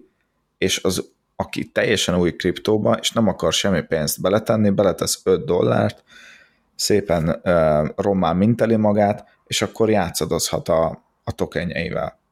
és 0.57 0.83
az, 0.83 1.13
aki 1.35 1.65
teljesen 1.65 2.19
új 2.19 2.35
kriptóba, 2.35 2.97
és 3.01 3.11
nem 3.11 3.27
akar 3.27 3.53
semmi 3.53 3.81
pénzt 3.81 4.21
beletenni, 4.21 4.69
beletesz 4.69 5.21
5 5.23 5.45
dollárt, 5.45 6.03
szépen 6.75 7.41
uh, 7.43 7.89
rommá 7.95 8.33
minteli 8.33 8.75
magát, 8.75 9.25
és 9.47 9.61
akkor 9.61 9.89
játszadozhat 9.89 10.69
a, 10.69 11.03
a 11.23 11.31
tokenjeivel. 11.31 12.23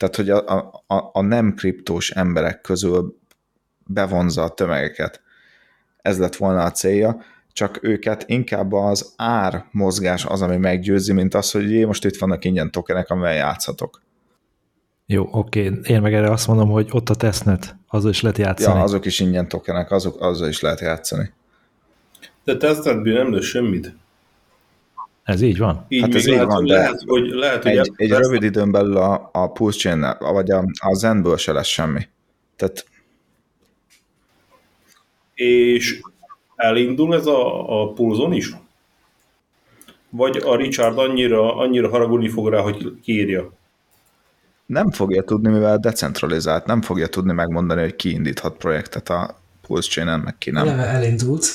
Tehát, 0.00 0.16
hogy 0.16 0.30
a, 0.30 0.70
a, 0.86 1.10
a 1.12 1.20
nem 1.22 1.54
kriptós 1.54 2.10
emberek 2.10 2.60
közül 2.60 3.18
bevonza 3.86 4.42
a 4.42 4.48
tömegeket. 4.48 5.20
Ez 6.02 6.18
lett 6.18 6.36
volna 6.36 6.62
a 6.62 6.70
célja, 6.70 7.22
csak 7.52 7.78
őket 7.82 8.24
inkább 8.26 8.72
az 8.72 9.12
ár 9.16 9.64
mozgás 9.70 10.24
az, 10.24 10.42
ami 10.42 10.56
meggyőzi, 10.56 11.12
mint 11.12 11.34
az, 11.34 11.50
hogy 11.50 11.70
jé, 11.70 11.84
most 11.84 12.04
itt 12.04 12.16
vannak 12.16 12.44
ingyen 12.44 12.70
tokenek, 12.70 13.10
amivel 13.10 13.34
játszhatok. 13.34 14.02
Jó, 15.06 15.28
oké. 15.30 15.72
Én 15.82 16.00
meg 16.00 16.14
erre 16.14 16.30
azt 16.30 16.46
mondom, 16.46 16.70
hogy 16.70 16.88
ott 16.92 17.08
a 17.08 17.14
testnet, 17.14 17.76
az 17.86 18.04
is 18.04 18.20
lehet 18.20 18.38
játszani. 18.38 18.78
Ja, 18.78 18.84
azok 18.84 19.04
is 19.04 19.20
ingyen 19.20 19.48
tokenek, 19.48 19.90
azok, 19.90 20.20
azzal 20.20 20.48
is 20.48 20.60
lehet 20.60 20.80
játszani. 20.80 21.32
De 22.44 22.56
tesztedből 22.56 23.14
nem 23.14 23.32
lesz 23.32 23.44
semmit. 23.44 23.94
Ez 25.30 25.40
így 25.40 25.58
van? 25.58 25.86
Így 25.88 26.00
Hát 26.00 26.14
ez 26.14 26.26
így 26.26 26.32
lehet, 26.32 26.46
van, 26.46 26.56
hogy 26.56 26.66
de 26.66 26.74
lehet, 26.74 27.02
hogy, 27.06 27.28
lehet, 27.28 27.62
hogy 27.62 27.76
Egy, 27.76 27.92
egy 27.96 28.10
rövid 28.10 28.42
időn 28.42 28.70
belül 28.70 28.96
a, 28.96 29.30
a 29.32 29.52
Pulse 29.52 30.16
vagy 30.18 30.50
a, 30.50 30.64
a 30.80 30.94
Zenből 30.94 31.36
se 31.36 31.52
lesz 31.52 31.66
semmi. 31.66 32.08
Tehát 32.56 32.86
és 35.34 36.00
elindul 36.56 37.14
ez 37.14 37.26
a, 37.26 37.82
a 37.82 37.92
pulzon 37.92 38.32
is? 38.32 38.56
Vagy 40.10 40.36
a 40.36 40.56
Richard 40.56 40.98
annyira, 40.98 41.56
annyira 41.56 41.88
haragudni 41.88 42.28
fog 42.28 42.48
rá, 42.48 42.60
hogy 42.60 42.92
kiírja? 43.02 43.50
nem 44.70 44.90
fogja 44.90 45.22
tudni, 45.22 45.48
mivel 45.50 45.78
decentralizált, 45.78 46.66
nem 46.66 46.82
fogja 46.82 47.06
tudni 47.06 47.32
megmondani, 47.32 47.80
hogy 47.80 47.96
ki 47.96 48.10
indíthat 48.10 48.56
projektet 48.56 49.08
a 49.08 49.38
Pulse 49.66 49.90
chain 49.90 50.18
meg 50.18 50.38
ki 50.38 50.50
nem. 50.50 50.68
Eleve 50.68 50.86
elindult, 50.86 51.46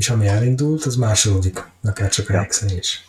és 0.00 0.10
ami 0.10 0.26
elindult, 0.26 0.84
az 0.84 0.96
másolódik, 0.96 1.64
akár 1.82 2.08
csak 2.08 2.28
a 2.28 2.32
hexen 2.32 2.68
is. 2.78 3.08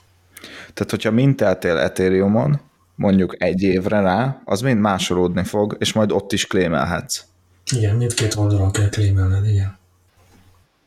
Tehát, 0.73 0.89
hogyha 0.89 1.12
minteltél 1.12 1.77
Ethereumon, 1.77 2.60
mondjuk 2.95 3.43
egy 3.43 3.62
évre 3.62 3.99
rá, 3.99 4.41
az 4.45 4.62
mind 4.62 4.80
másolódni 4.80 5.43
fog, 5.43 5.75
és 5.80 5.93
majd 5.93 6.12
ott 6.12 6.32
is 6.32 6.47
klémelhetsz. 6.47 7.23
Igen, 7.75 7.95
mindkét 7.95 8.36
oldalon 8.36 8.71
kell 8.71 8.89
claimelned, 8.89 9.47
igen. 9.47 9.77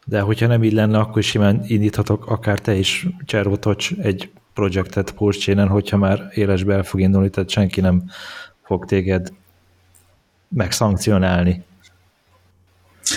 De 0.07 0.21
hogyha 0.21 0.47
nem 0.47 0.65
így 0.65 0.73
lenne, 0.73 0.99
akkor 0.99 1.19
is 1.19 1.27
simán 1.27 1.65
indíthatok 1.67 2.27
akár 2.27 2.59
te 2.59 2.75
is, 2.75 3.07
Cservotocs, 3.25 3.93
egy 3.99 4.31
projektet 4.55 5.11
Pulse 5.11 5.39
chain 5.39 5.69
hogyha 5.69 5.97
már 5.97 6.31
élesbe 6.35 6.75
el 6.75 6.83
fog 6.83 7.01
indulni, 7.01 7.31
tehát 7.31 7.51
senki 7.51 7.81
nem 7.81 8.11
fog 8.63 8.85
téged 8.85 9.33
megszankcionálni. 10.49 11.65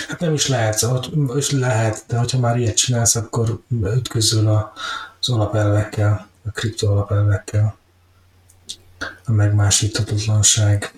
Hát 0.08 0.20
nem 0.20 0.34
is 0.34 0.48
lehet, 0.48 0.82
ott 0.82 1.10
is 1.36 1.50
lehet, 1.50 2.04
de 2.08 2.18
hogyha 2.18 2.38
már 2.38 2.56
ilyet 2.58 2.76
csinálsz, 2.76 3.16
akkor 3.16 3.60
ütközöl 3.96 4.46
a- 4.48 4.72
az 5.20 5.28
alapelvekkel, 5.28 6.26
a 6.46 6.50
kripto 6.50 6.86
alapelvekkel. 6.90 7.76
A 9.26 9.32
megmásíthatatlanság, 9.32 10.92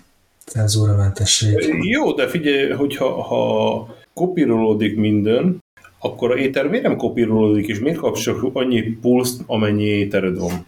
cenzúramentesség. 0.45 1.75
Jó, 1.83 2.13
de 2.13 2.27
figyelj, 2.27 2.71
hogyha 2.71 3.21
ha 3.21 3.95
kopírolódik 4.13 4.95
minden, 4.97 5.59
akkor 5.99 6.31
a 6.31 6.37
éter 6.37 6.67
miért 6.67 6.83
nem 6.83 6.95
kopírolódik, 6.95 7.67
és 7.67 7.79
miért 7.79 7.97
kapsz 7.97 8.21
csak 8.21 8.49
annyi 8.53 8.81
pulszt, 8.81 9.41
amennyi 9.45 9.83
étered 9.83 10.37
van? 10.37 10.65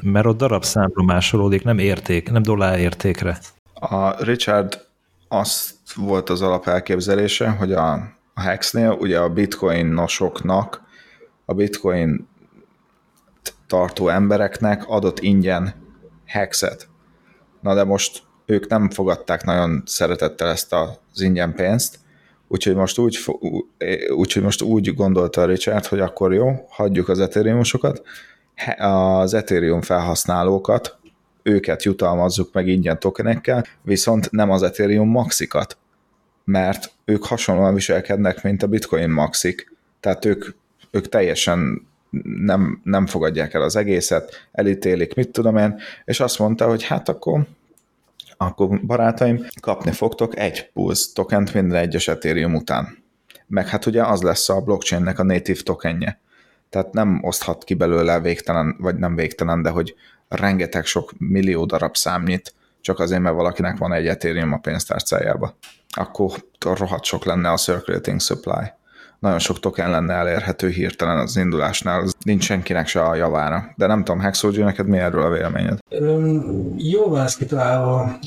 Mert 0.00 0.26
ott 0.26 0.36
darabszámra 0.38 1.02
másolódik, 1.02 1.64
nem 1.64 1.78
érték, 1.78 2.30
nem 2.30 2.42
dollár 2.42 2.78
értékre. 2.78 3.38
A 3.74 4.24
Richard 4.24 4.84
azt 5.28 5.74
volt 5.94 6.30
az 6.30 6.42
alapelképzelése, 6.42 7.48
hogy 7.48 7.72
a, 7.72 7.92
a 8.34 8.40
Hexnél 8.40 8.90
ugye 8.90 9.18
a 9.18 9.28
bitcoinosoknak, 9.28 10.82
a 11.44 11.54
bitcoin 11.54 12.28
tartó 13.66 14.08
embereknek 14.08 14.84
adott 14.86 15.20
ingyen 15.20 15.74
hexet. 16.24 16.88
Na 17.60 17.74
de 17.74 17.84
most 17.84 18.22
ők 18.46 18.68
nem 18.68 18.90
fogadták 18.90 19.44
nagyon 19.44 19.82
szeretettel 19.86 20.48
ezt 20.48 20.72
az 20.72 21.20
ingyen 21.20 21.54
pénzt, 21.54 21.98
úgyhogy 22.48 22.74
most 22.74 22.98
úgy, 22.98 23.18
úgyhogy 24.16 24.42
most 24.42 24.62
úgy 24.62 24.94
gondolta 24.94 25.40
a 25.40 25.46
Richard, 25.46 25.86
hogy 25.86 26.00
akkor 26.00 26.32
jó, 26.32 26.66
hagyjuk 26.68 27.08
az 27.08 27.20
ethereum 27.20 27.62
az 28.78 29.34
Ethereum 29.34 29.82
felhasználókat, 29.82 30.98
őket 31.44 31.82
jutalmazzuk 31.82 32.52
meg 32.52 32.68
ingyen 32.68 32.98
tokenekkel, 32.98 33.64
viszont 33.82 34.30
nem 34.30 34.50
az 34.50 34.62
Ethereum 34.62 35.08
maxikat, 35.08 35.76
mert 36.44 36.92
ők 37.04 37.24
hasonlóan 37.24 37.74
viselkednek, 37.74 38.42
mint 38.42 38.62
a 38.62 38.66
Bitcoin 38.66 39.10
maxik, 39.10 39.72
tehát 40.00 40.24
ők, 40.24 40.44
ők 40.90 41.08
teljesen 41.08 41.86
nem, 42.44 42.80
nem 42.84 43.06
fogadják 43.06 43.54
el 43.54 43.62
az 43.62 43.76
egészet, 43.76 44.48
elítélik, 44.52 45.14
mit 45.14 45.30
tudom 45.30 45.56
én, 45.56 45.80
és 46.04 46.20
azt 46.20 46.38
mondta, 46.38 46.66
hogy 46.66 46.82
hát 46.82 47.08
akkor 47.08 47.46
akkor 48.36 48.80
barátaim, 48.86 49.46
kapni 49.60 49.90
fogtok 49.90 50.38
egy 50.38 50.70
Pulse 50.72 51.06
tokent 51.14 51.54
minden 51.54 51.78
egyes 51.78 52.08
Ethereum 52.08 52.54
után. 52.54 53.02
Meg 53.46 53.68
hát 53.68 53.86
ugye 53.86 54.02
az 54.02 54.22
lesz 54.22 54.48
a 54.48 54.60
blockchainnek 54.60 55.18
a 55.18 55.22
native 55.22 55.60
tokenje. 55.62 56.20
Tehát 56.74 56.92
nem 56.92 57.20
oszthat 57.22 57.64
ki 57.64 57.74
belőle 57.74 58.20
végtelen, 58.20 58.76
vagy 58.78 58.96
nem 58.96 59.14
végtelen, 59.14 59.62
de 59.62 59.70
hogy 59.70 59.94
rengeteg 60.28 60.84
sok 60.84 61.12
millió 61.18 61.64
darab 61.64 61.96
számnyit, 61.96 62.54
csak 62.80 62.98
azért, 62.98 63.20
mert 63.20 63.34
valakinek 63.34 63.78
van 63.78 63.92
egy 63.92 64.06
Ethereum 64.06 64.52
a 64.52 64.58
pénztárcájába. 64.58 65.56
Akkor 65.88 66.30
rohadt 66.58 67.04
sok 67.04 67.24
lenne 67.24 67.50
a 67.50 67.56
circulating 67.56 68.20
supply. 68.20 68.72
Nagyon 69.18 69.38
sok 69.38 69.60
token 69.60 69.90
lenne 69.90 70.14
elérhető 70.14 70.68
hirtelen 70.68 71.18
az 71.18 71.36
indulásnál, 71.36 72.00
az 72.00 72.14
nincs 72.24 72.44
senkinek 72.44 72.86
se 72.86 73.02
a 73.02 73.14
javára. 73.14 73.72
De 73.76 73.86
nem 73.86 74.04
tudom, 74.04 74.20
Hexolgy, 74.20 74.58
neked 74.58 74.86
mi 74.86 74.98
erről 74.98 75.22
a 75.22 75.30
véleményed? 75.30 75.78
Öm, 75.88 76.74
Jó 76.76 77.08
van 77.08 77.26
kitalálva, 77.38 78.18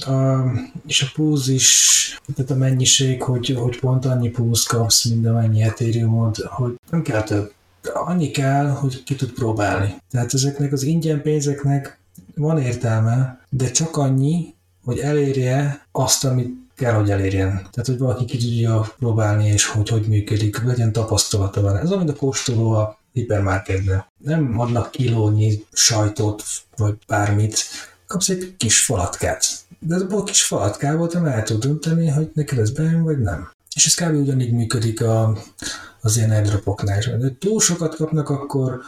és 0.85 1.01
a 1.01 1.05
púz 1.15 1.49
is, 1.49 2.19
tehát 2.35 2.51
a 2.51 2.55
mennyiség, 2.55 3.23
hogy, 3.23 3.55
hogy 3.59 3.79
pont 3.79 4.05
annyi 4.05 4.29
púz 4.29 4.63
kapsz, 4.63 5.05
mint 5.05 5.27
amennyi 5.27 5.61
ethereum 5.61 6.31
hogy 6.49 6.75
nem 6.89 7.01
kell 7.01 7.23
több. 7.23 7.55
Annyi 7.93 8.31
kell, 8.31 8.69
hogy 8.69 9.03
ki 9.03 9.15
tud 9.15 9.31
próbálni. 9.31 9.95
Tehát 10.11 10.33
ezeknek 10.33 10.71
az 10.71 10.83
ingyen 10.83 11.21
pénzeknek 11.21 11.99
van 12.35 12.61
értelme, 12.61 13.39
de 13.49 13.71
csak 13.71 13.97
annyi, 13.97 14.55
hogy 14.83 14.99
elérje 14.99 15.85
azt, 15.91 16.25
amit 16.25 16.67
kell, 16.77 16.93
hogy 16.93 17.11
elérjen. 17.11 17.49
Tehát, 17.49 17.85
hogy 17.85 17.97
valaki 17.97 18.25
ki 18.25 18.37
tudja 18.37 18.93
próbálni, 18.99 19.47
és 19.47 19.65
hogy 19.65 19.89
hogy 19.89 20.07
működik, 20.07 20.63
legyen 20.63 20.91
tapasztalata 20.91 21.61
vele. 21.61 21.79
Ez 21.79 21.91
olyan, 21.91 22.09
a 22.09 22.13
kóstoló 22.13 22.71
a 22.71 22.99
hipermarketben. 23.13 24.05
Nem 24.17 24.59
adnak 24.59 24.91
kilónyi 24.91 25.65
sajtot, 25.71 26.43
vagy 26.75 26.97
bármit, 27.07 27.57
kapsz 28.07 28.29
egy 28.29 28.55
kis 28.57 28.85
falatkát. 28.85 29.45
de 29.79 29.95
ez 29.95 30.01
a 30.01 30.23
kis 30.23 30.43
falatkából 30.43 31.07
te 31.07 31.19
el 31.19 31.43
tud 31.43 31.61
dönteni, 31.61 32.07
hogy 32.07 32.31
neked 32.33 32.57
ez 32.57 32.71
bejön, 32.71 33.03
vagy 33.03 33.19
nem. 33.19 33.51
És 33.77 33.85
ez 33.85 33.93
kb. 33.93 34.15
ugyanígy 34.15 34.51
működik 34.51 35.01
a, 35.01 35.37
az 36.01 36.17
ilyen 36.17 36.31
airdropoknál. 36.31 36.99
De 36.99 37.35
túl 37.39 37.59
sokat 37.59 37.95
kapnak, 37.95 38.29
akkor, 38.29 38.81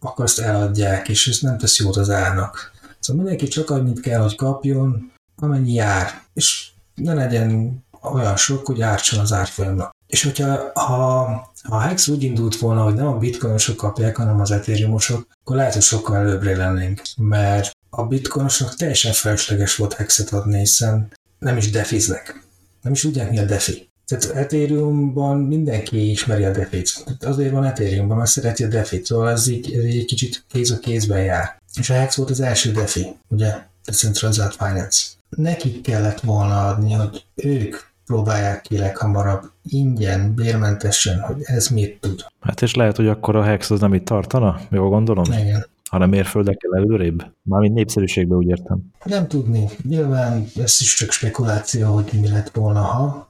akkor 0.00 0.24
azt 0.24 0.38
eladják, 0.38 1.08
és 1.08 1.28
ez 1.28 1.38
nem 1.38 1.58
tesz 1.58 1.78
jót 1.78 1.96
az 1.96 2.10
árnak. 2.10 2.72
Szóval 2.98 3.22
mindenki 3.22 3.48
csak 3.48 3.70
annyit 3.70 4.00
kell, 4.00 4.20
hogy 4.20 4.36
kapjon, 4.36 5.12
amennyi 5.36 5.72
jár. 5.72 6.22
És 6.32 6.68
ne 6.94 7.14
legyen 7.14 7.78
olyan 8.02 8.36
sok, 8.36 8.66
hogy 8.66 8.80
ártson 8.80 9.18
az 9.18 9.32
árfolyamnak. 9.32 9.94
És 10.06 10.22
hogyha 10.22 10.70
ha, 10.74 11.24
ha 11.62 11.76
a 11.76 11.80
Hex 11.80 12.08
úgy 12.08 12.22
indult 12.22 12.56
volna, 12.56 12.82
hogy 12.82 12.94
nem 12.94 13.06
a 13.06 13.18
bitcoinosok 13.18 13.76
kapják, 13.76 14.16
hanem 14.16 14.40
az 14.40 14.50
ethereumosok, 14.50 15.26
akkor 15.40 15.56
lehet, 15.56 15.72
hogy 15.72 15.82
sokkal 15.82 16.16
előbbre 16.16 16.56
lennénk. 16.56 17.02
Mert 17.16 17.70
a 17.90 18.06
bitcoinosok 18.06 18.74
teljesen 18.74 19.12
felesleges 19.12 19.76
volt 19.76 19.94
Hexet 19.94 20.32
adni, 20.32 20.58
hiszen 20.58 21.12
nem 21.38 21.56
is 21.56 21.70
defiznek. 21.70 22.46
Nem 22.82 22.92
is 22.92 23.00
tudják, 23.00 23.30
mi 23.30 23.38
a 23.38 23.44
defi. 23.44 23.88
Tehát 24.08 24.36
Ethereumban 24.36 25.38
mindenki 25.38 26.10
ismeri 26.10 26.44
a 26.44 26.50
defit. 26.50 27.04
Azért 27.20 27.52
van 27.52 27.64
Ethereumban, 27.64 28.16
mert 28.16 28.30
szereti 28.30 28.64
a 28.64 28.68
defit, 28.68 29.04
szóval 29.04 29.30
ez 29.30 29.48
így, 29.48 29.72
ez 29.72 29.84
így 29.84 29.98
egy 29.98 30.04
kicsit 30.04 30.44
kéz 30.48 30.70
a 30.70 30.78
kézben 30.78 31.22
jár. 31.22 31.60
És 31.74 31.90
a 31.90 31.94
Hex 31.94 32.16
volt 32.16 32.30
az 32.30 32.40
első 32.40 32.70
defi, 32.70 33.06
ugye? 33.28 33.54
Decentralized 33.84 34.52
Finance. 34.52 35.06
Nekik 35.28 35.80
kellett 35.80 36.20
volna 36.20 36.66
adni, 36.66 36.92
hogy 36.92 37.24
ők 37.34 37.76
próbálják 38.06 38.60
ki 38.60 38.78
leghamarabb 38.78 39.50
ingyen, 39.62 40.34
bérmentesen, 40.34 41.20
hogy 41.20 41.40
ez 41.42 41.68
mit 41.68 42.00
tud. 42.00 42.24
Hát 42.40 42.62
és 42.62 42.74
lehet, 42.74 42.96
hogy 42.96 43.08
akkor 43.08 43.36
a 43.36 43.42
Hex 43.42 43.70
az 43.70 43.80
nem 43.80 43.94
itt 43.94 44.04
tartana, 44.04 44.60
jól 44.70 44.88
gondolom? 44.88 45.24
Igen. 45.24 45.66
Hanem 45.90 46.08
mérföldekkel 46.08 46.76
előrébb? 46.76 47.24
Mármint 47.42 47.74
népszerűségben 47.74 48.38
úgy 48.38 48.48
értem. 48.48 48.80
Nem 49.04 49.28
tudni. 49.28 49.68
Nyilván 49.82 50.46
ez 50.56 50.76
is 50.80 50.94
csak 50.94 51.10
spekuláció, 51.10 51.94
hogy 51.94 52.10
mi 52.20 52.28
lett 52.28 52.50
volna, 52.50 52.80
ha, 52.80 53.27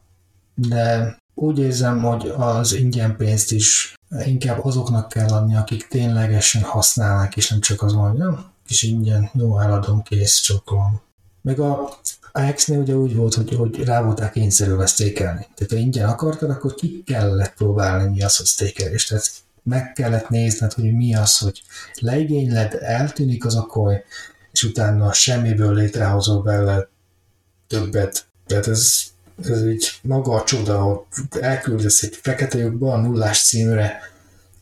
de 0.58 1.16
úgy 1.34 1.58
érzem, 1.58 2.02
hogy 2.02 2.32
az 2.36 2.72
ingyen 2.72 3.16
pénzt 3.16 3.52
is 3.52 3.94
inkább 4.24 4.64
azoknak 4.64 5.08
kell 5.08 5.28
adni, 5.28 5.56
akik 5.56 5.88
ténylegesen 5.88 6.62
használnak, 6.62 7.36
és 7.36 7.50
nem 7.50 7.60
csak 7.60 7.82
az 7.82 7.92
mondja, 7.92 8.52
és 8.68 8.82
ingyen, 8.82 9.30
jó, 9.34 9.58
eladom, 9.58 10.02
kész, 10.02 10.40
csokolom. 10.40 11.00
Meg 11.42 11.60
a, 11.60 11.98
a 12.32 12.52
X-nél 12.54 12.78
ugye 12.78 12.94
úgy 12.94 13.14
volt, 13.14 13.34
hogy, 13.34 13.54
hogy 13.54 13.84
rá 13.84 14.02
volták 14.02 14.32
kényszerülve 14.32 14.86
sztékelni. 14.86 15.46
Tehát 15.54 15.72
ha 15.72 15.78
ingyen 15.78 16.08
akartad, 16.08 16.50
akkor 16.50 16.74
ki 16.74 17.02
kellett 17.06 17.54
próbálni, 17.54 18.10
mi 18.10 18.22
az, 18.22 18.36
hogy 18.36 18.46
sztékelés. 18.46 19.04
Tehát 19.06 19.30
meg 19.62 19.92
kellett 19.92 20.28
nézned, 20.28 20.72
hogy 20.72 20.92
mi 20.92 21.14
az, 21.14 21.38
hogy 21.38 21.62
leigényled, 21.94 22.74
eltűnik 22.80 23.44
az 23.44 23.56
a 23.56 23.62
koly, 23.62 24.04
és 24.52 24.62
utána 24.62 25.12
semmiből 25.12 25.74
létrehozol 25.74 26.42
belőle 26.42 26.88
többet. 27.66 28.26
Tehát 28.46 28.66
ez 28.66 29.02
így 29.46 29.90
maga 30.02 30.34
a 30.34 30.44
csoda, 30.44 30.78
hogy 30.78 30.98
elküldesz 31.40 32.02
egy 32.02 32.18
fekete 32.22 32.58
lyukba 32.58 32.92
a 32.92 33.00
nullás 33.00 33.44
címre 33.44 34.00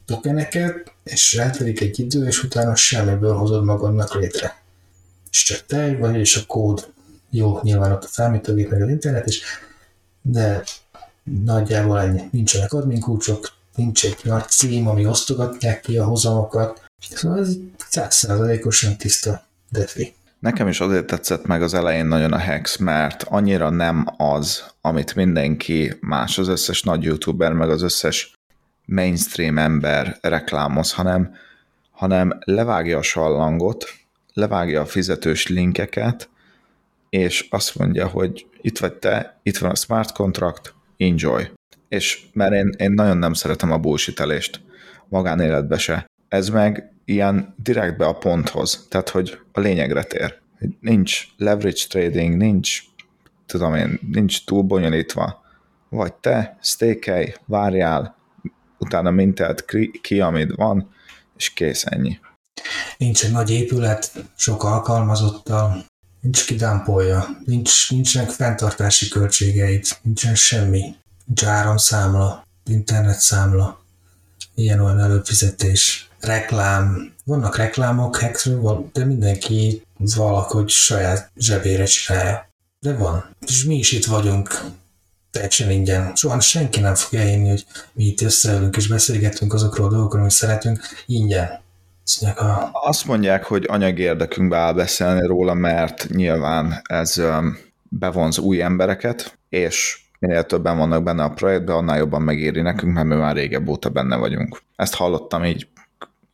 tokeneket, 0.05 0.93
és 1.05 1.35
eltelik 1.35 1.81
egy 1.81 1.99
idő, 1.99 2.27
és 2.27 2.43
utána 2.43 2.75
semmiből 2.75 3.35
hozod 3.35 3.65
magadnak 3.65 4.15
létre. 4.15 4.63
És 5.31 5.43
csak 5.43 5.67
te 5.67 5.97
vagy, 5.97 6.17
és 6.17 6.37
a 6.37 6.47
kód. 6.47 6.93
Jó, 7.31 7.61
nyilván 7.63 7.93
ott 7.93 8.05
a 8.05 8.09
számítógép, 8.09 8.71
meg 8.71 8.83
az 8.83 8.89
internet 8.89 9.29
is, 9.29 9.43
de 10.23 10.63
nagyjából 11.45 12.01
ennyi. 12.01 12.23
Nincsenek 12.31 12.73
admin 12.73 13.01
kulcsok, 13.01 13.53
nincs 13.75 14.05
egy 14.05 14.19
nagy 14.25 14.49
cím, 14.49 14.89
ami 14.89 15.07
osztogatják 15.07 15.81
ki 15.81 15.99
a 15.99 16.05
hozamokat. 16.05 16.83
Szóval 17.11 17.39
ez 17.39 17.57
százszerzalékosan 17.89 18.97
tiszta 18.97 19.47
defi. 19.71 20.15
Nekem 20.39 20.69
is 20.69 20.81
azért 20.81 21.07
tetszett 21.07 21.47
meg 21.47 21.63
az 21.63 21.75
elején 21.75 22.07
nagyon 22.07 22.33
a 22.33 22.39
Hex, 22.39 22.77
mert 22.77 23.23
annyira 23.23 23.71
nem 23.71 24.07
az, 24.17 24.65
amit 24.81 25.15
mindenki 25.15 25.93
más, 26.01 26.39
az 26.39 26.49
összes 26.49 26.83
nagy 26.83 27.03
youtuber, 27.03 27.53
meg 27.53 27.71
az 27.71 27.83
összes 27.83 28.35
mainstream 28.87 29.59
ember 29.59 30.19
reklámoz, 30.21 30.93
hanem, 30.93 31.35
hanem 31.91 32.39
levágja 32.45 32.99
a 32.99 33.03
sallangot, 33.03 33.85
levágja 34.33 34.81
a 34.81 34.87
fizetős 34.87 35.47
linkeket, 35.47 36.29
és 37.09 37.47
azt 37.51 37.79
mondja, 37.79 38.07
hogy 38.07 38.47
itt 38.61 38.79
vagy 38.79 38.95
te, 38.95 39.41
itt 39.43 39.59
van 39.59 39.71
a 39.71 39.75
smart 39.75 40.13
contract, 40.13 40.75
enjoy. 40.97 41.51
És 41.89 42.27
mert 42.33 42.53
én, 42.53 42.75
én 42.77 42.93
nagyon 42.93 43.17
nem 43.17 43.33
szeretem 43.33 43.73
a 43.73 43.79
bullshitelést, 43.79 44.61
magánéletbe 45.09 45.79
se. 45.79 46.07
Ez 46.29 46.49
meg 46.49 46.96
ilyen 47.07 47.55
direktbe 47.63 48.07
a 48.07 48.13
ponthoz, 48.13 48.87
tehát 48.89 49.09
hogy 49.09 49.39
a 49.53 49.61
lényegre 49.61 50.03
tér. 50.03 50.39
Nincs 50.81 51.27
leverage 51.37 51.83
trading, 51.89 52.37
nincs, 52.37 52.83
tudom 53.47 53.75
én, 53.75 54.01
nincs 54.13 54.45
túl 54.45 54.63
bonyolítva. 54.63 55.45
Vagy 55.89 56.15
te, 56.15 56.59
stékelj, 56.63 57.35
várjál, 57.45 58.17
utána 58.79 59.11
mintelt 59.11 59.65
ki, 60.01 60.21
amit 60.21 60.55
van, 60.55 60.91
és 61.37 61.53
kész 61.53 61.85
ennyi. 61.87 62.19
Nincs 62.97 63.25
egy 63.25 63.33
nagy 63.33 63.51
épület, 63.51 64.13
sok 64.37 64.65
alkalmazottal, 64.65 65.85
nincs 66.21 66.47
kidámpolja, 66.47 67.27
nincs, 67.45 67.91
nincsenek 67.91 68.31
fenntartási 68.31 69.09
költségeit, 69.09 69.99
nincsen 70.03 70.35
semmi, 70.35 70.95
nincs 71.25 71.45
áramszámla, 71.45 72.47
internetszámla, 72.65 73.85
ilyen 74.55 74.81
olyan 74.81 75.01
előfizetés, 75.01 76.11
reklám, 76.27 77.13
vannak 77.25 77.57
reklámok 77.57 78.17
Hexről, 78.17 78.91
de 78.93 79.05
mindenki 79.05 79.83
valahogy 79.99 80.69
saját 80.69 81.31
zsebére 81.37 81.85
csinálja. 81.85 82.49
De 82.81 82.95
van. 82.97 83.25
És 83.47 83.65
mi 83.65 83.77
is 83.77 83.93
itt 83.93 84.05
vagyunk, 84.05 84.61
teljesen 85.31 85.71
ingyen. 85.71 86.13
Soha 86.15 86.41
senki 86.41 86.81
nem 86.81 86.95
fogja 86.95 87.25
hinni, 87.25 87.49
hogy 87.49 87.67
mi 87.93 88.05
itt 88.05 88.21
összeülünk 88.21 88.77
és 88.77 88.89
beszélgetünk 88.89 89.55
azokról 89.55 89.87
a 89.87 89.91
dolgokról, 89.91 90.21
amit 90.21 90.33
szeretünk, 90.33 90.81
ingyen. 91.07 91.65
Azt, 92.05 92.23
a... 92.23 92.71
Azt 92.73 93.07
mondják, 93.07 93.45
hogy 93.45 93.65
anyagi 93.69 94.03
érdekünkbe 94.03 94.57
áll 94.57 94.73
beszélni 94.73 95.27
róla, 95.27 95.55
mert 95.55 96.07
nyilván 96.09 96.83
ez 96.85 97.23
bevonz 97.83 98.39
új 98.39 98.63
embereket, 98.63 99.39
és 99.49 100.01
minél 100.19 100.45
többen 100.45 100.77
vannak 100.77 101.03
benne 101.03 101.23
a 101.23 101.31
projektben, 101.31 101.77
annál 101.77 101.99
jobban 101.99 102.23
megéri 102.23 102.61
nekünk, 102.61 102.95
mert 102.95 103.07
mi 103.07 103.15
már 103.15 103.35
régebb 103.35 103.69
óta 103.69 103.89
benne 103.89 104.17
vagyunk. 104.17 104.63
Ezt 104.77 104.95
hallottam 104.95 105.45
így, 105.45 105.69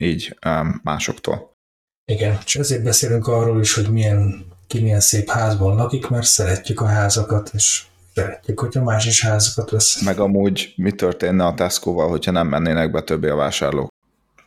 így 0.02 0.36
másoktól. 0.82 1.56
Igen, 2.04 2.38
és 2.44 2.56
ezért 2.56 2.82
beszélünk 2.82 3.26
arról 3.26 3.60
is, 3.60 3.74
hogy 3.74 3.90
milyen, 3.90 4.46
ki 4.66 4.80
milyen 4.80 5.00
szép 5.00 5.30
házban 5.30 5.76
lakik, 5.76 6.08
mert 6.08 6.26
szeretjük 6.26 6.80
a 6.80 6.86
házakat, 6.86 7.50
és 7.54 7.82
szeretjük, 8.14 8.60
hogyha 8.60 8.82
más 8.82 9.06
is 9.06 9.22
házakat 9.22 9.70
vesz. 9.70 10.02
Meg 10.02 10.18
amúgy 10.18 10.72
mi 10.76 10.92
történne 10.92 11.46
a 11.46 11.54
Tesco-val, 11.54 12.08
hogyha 12.08 12.30
nem 12.30 12.48
mennének 12.48 12.90
be 12.90 13.02
többé 13.02 13.28
a 13.28 13.36
vásárlók? 13.36 13.90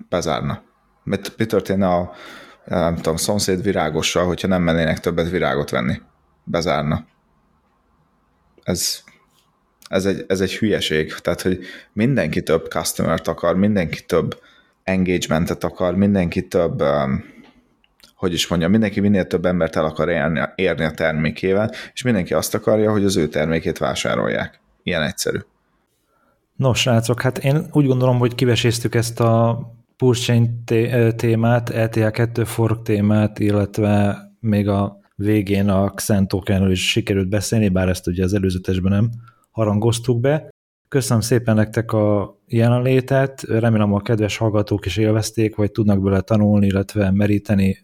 Bezárna. 0.10 0.64
Mit, 1.04 1.38
mi 1.38 1.46
történne 1.46 1.88
a 1.88 2.12
nem 2.66 2.96
tudom, 2.96 3.16
szomszéd 3.16 3.62
virágossal, 3.62 4.26
hogyha 4.26 4.48
nem 4.48 4.62
mennének 4.62 5.00
többet 5.00 5.30
virágot 5.30 5.70
venni? 5.70 6.02
Bezárna. 6.44 7.06
Ez, 8.64 9.00
ez, 9.90 10.06
egy, 10.06 10.26
ez 10.28 10.42
egy 10.42 10.56
hülyeség. 10.56 11.14
Tehát, 11.14 11.42
hogy 11.42 11.60
mindenki 11.94 12.44
több 12.44 12.66
customer 12.70 13.22
akar, 13.24 13.56
mindenki 13.56 14.06
több 14.06 14.40
engagementet 14.86 15.64
akar, 15.64 15.96
mindenki 15.96 16.48
több 16.48 16.82
um, 16.82 17.24
hogy 18.16 18.34
is 18.34 18.48
mondjam, 18.48 18.72
mindenki 18.72 19.00
minél 19.00 19.28
több 19.28 19.46
embert 19.46 19.76
el 19.76 19.86
akar 19.86 20.10
érni, 20.10 20.42
érni 20.56 20.84
a 20.84 20.92
termékével, 20.92 21.72
és 21.94 22.02
mindenki 22.02 22.34
azt 22.34 22.56
akarja, 22.56 22.92
hogy 22.92 23.04
az 23.04 23.18
ő 23.18 23.28
termékét 23.28 23.78
vásárolják. 23.78 24.60
Ilyen 24.84 25.02
egyszerű. 25.02 25.38
Nos, 26.56 26.80
srácok, 26.80 27.22
hát 27.22 27.38
én 27.38 27.68
úgy 27.72 27.86
gondolom, 27.86 28.18
hogy 28.18 28.36
kiveséztük 28.36 28.96
ezt 28.96 29.20
a 29.20 29.60
Chain 29.98 30.64
témát, 31.16 31.70
ETL 31.70 32.08
2 32.08 32.44
fork 32.44 32.82
témát, 32.82 33.40
illetve 33.40 34.18
még 34.40 34.68
a 34.68 35.00
végén 35.16 35.70
a 35.70 35.90
Xen 35.90 36.28
tokenről 36.28 36.72
is 36.72 36.90
sikerült 36.90 37.30
beszélni, 37.30 37.70
bár 37.70 37.90
ezt 37.90 38.08
ugye 38.08 38.24
az 38.24 38.34
előzetesben 38.34 38.92
nem 38.92 39.10
harangoztuk 39.52 40.20
be. 40.20 40.50
Köszönöm 40.96 41.22
szépen 41.22 41.56
nektek 41.56 41.92
a 41.92 42.38
jelenlétet, 42.48 43.42
remélem 43.42 43.94
a 43.94 44.02
kedves 44.02 44.38
hallgatók 44.38 44.86
is 44.86 44.98
élvezték, 44.98 45.56
vagy 45.56 45.72
tudnak 45.72 46.02
bele 46.02 46.22
tanulni, 46.22 46.66
illetve 46.66 47.12
meríteni 47.12 47.78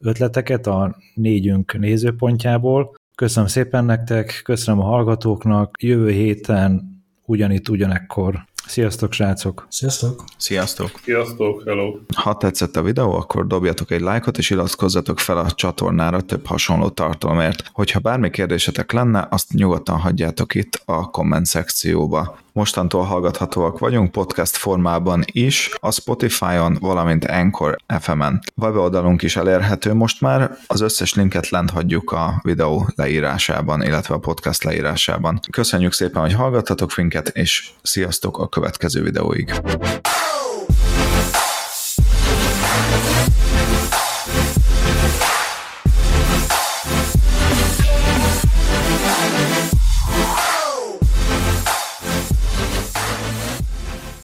ötleteket 0.00 0.66
a 0.66 0.96
négyünk 1.14 1.78
nézőpontjából. 1.78 2.94
Köszönöm 3.14 3.48
szépen 3.48 3.84
nektek, 3.84 4.40
köszönöm 4.44 4.80
a 4.80 4.84
hallgatóknak, 4.84 5.82
jövő 5.82 6.10
héten 6.10 7.02
ugyanitt, 7.24 7.68
ugyanekkor 7.68 8.46
Sziasztok, 8.68 9.12
srácok! 9.12 9.66
Sziasztok! 9.70 10.24
Sziasztok! 10.36 10.90
Sziasztok, 11.02 11.62
hello! 11.66 11.96
Ha 12.16 12.36
tetszett 12.36 12.76
a 12.76 12.82
videó, 12.82 13.12
akkor 13.12 13.46
dobjatok 13.46 13.90
egy 13.90 14.00
lájkot, 14.00 14.38
és 14.38 14.50
iratkozzatok 14.50 15.18
fel 15.18 15.38
a 15.38 15.50
csatornára 15.50 16.20
több 16.20 16.46
hasonló 16.46 16.88
tartalomért. 16.88 17.70
Hogyha 17.72 18.00
bármi 18.00 18.30
kérdésetek 18.30 18.92
lenne, 18.92 19.26
azt 19.30 19.52
nyugodtan 19.52 19.98
hagyjátok 19.98 20.54
itt 20.54 20.82
a 20.84 21.10
komment 21.10 21.46
szekcióba. 21.46 22.38
Mostantól 22.58 23.04
hallgathatóak 23.04 23.78
vagyunk 23.78 24.10
podcast 24.10 24.56
formában 24.56 25.24
is, 25.32 25.70
a 25.80 25.92
Spotify-on, 25.92 26.76
valamint 26.80 27.24
Anchor 27.24 27.76
FM-en. 28.00 28.40
Weboldalunk 28.56 29.22
is 29.22 29.36
elérhető 29.36 29.94
most 29.94 30.20
már, 30.20 30.56
az 30.66 30.80
összes 30.80 31.14
linket 31.14 31.48
lent 31.48 31.70
hagyjuk 31.70 32.12
a 32.12 32.40
videó 32.42 32.88
leírásában, 32.94 33.82
illetve 33.82 34.14
a 34.14 34.18
podcast 34.18 34.64
leírásában. 34.64 35.40
Köszönjük 35.50 35.92
szépen, 35.92 36.22
hogy 36.22 36.32
hallgattatok 36.34 36.96
minket, 36.96 37.28
és 37.28 37.70
sziasztok 37.82 38.38
a 38.38 38.48
következő 38.48 39.02
videóig. 39.02 39.52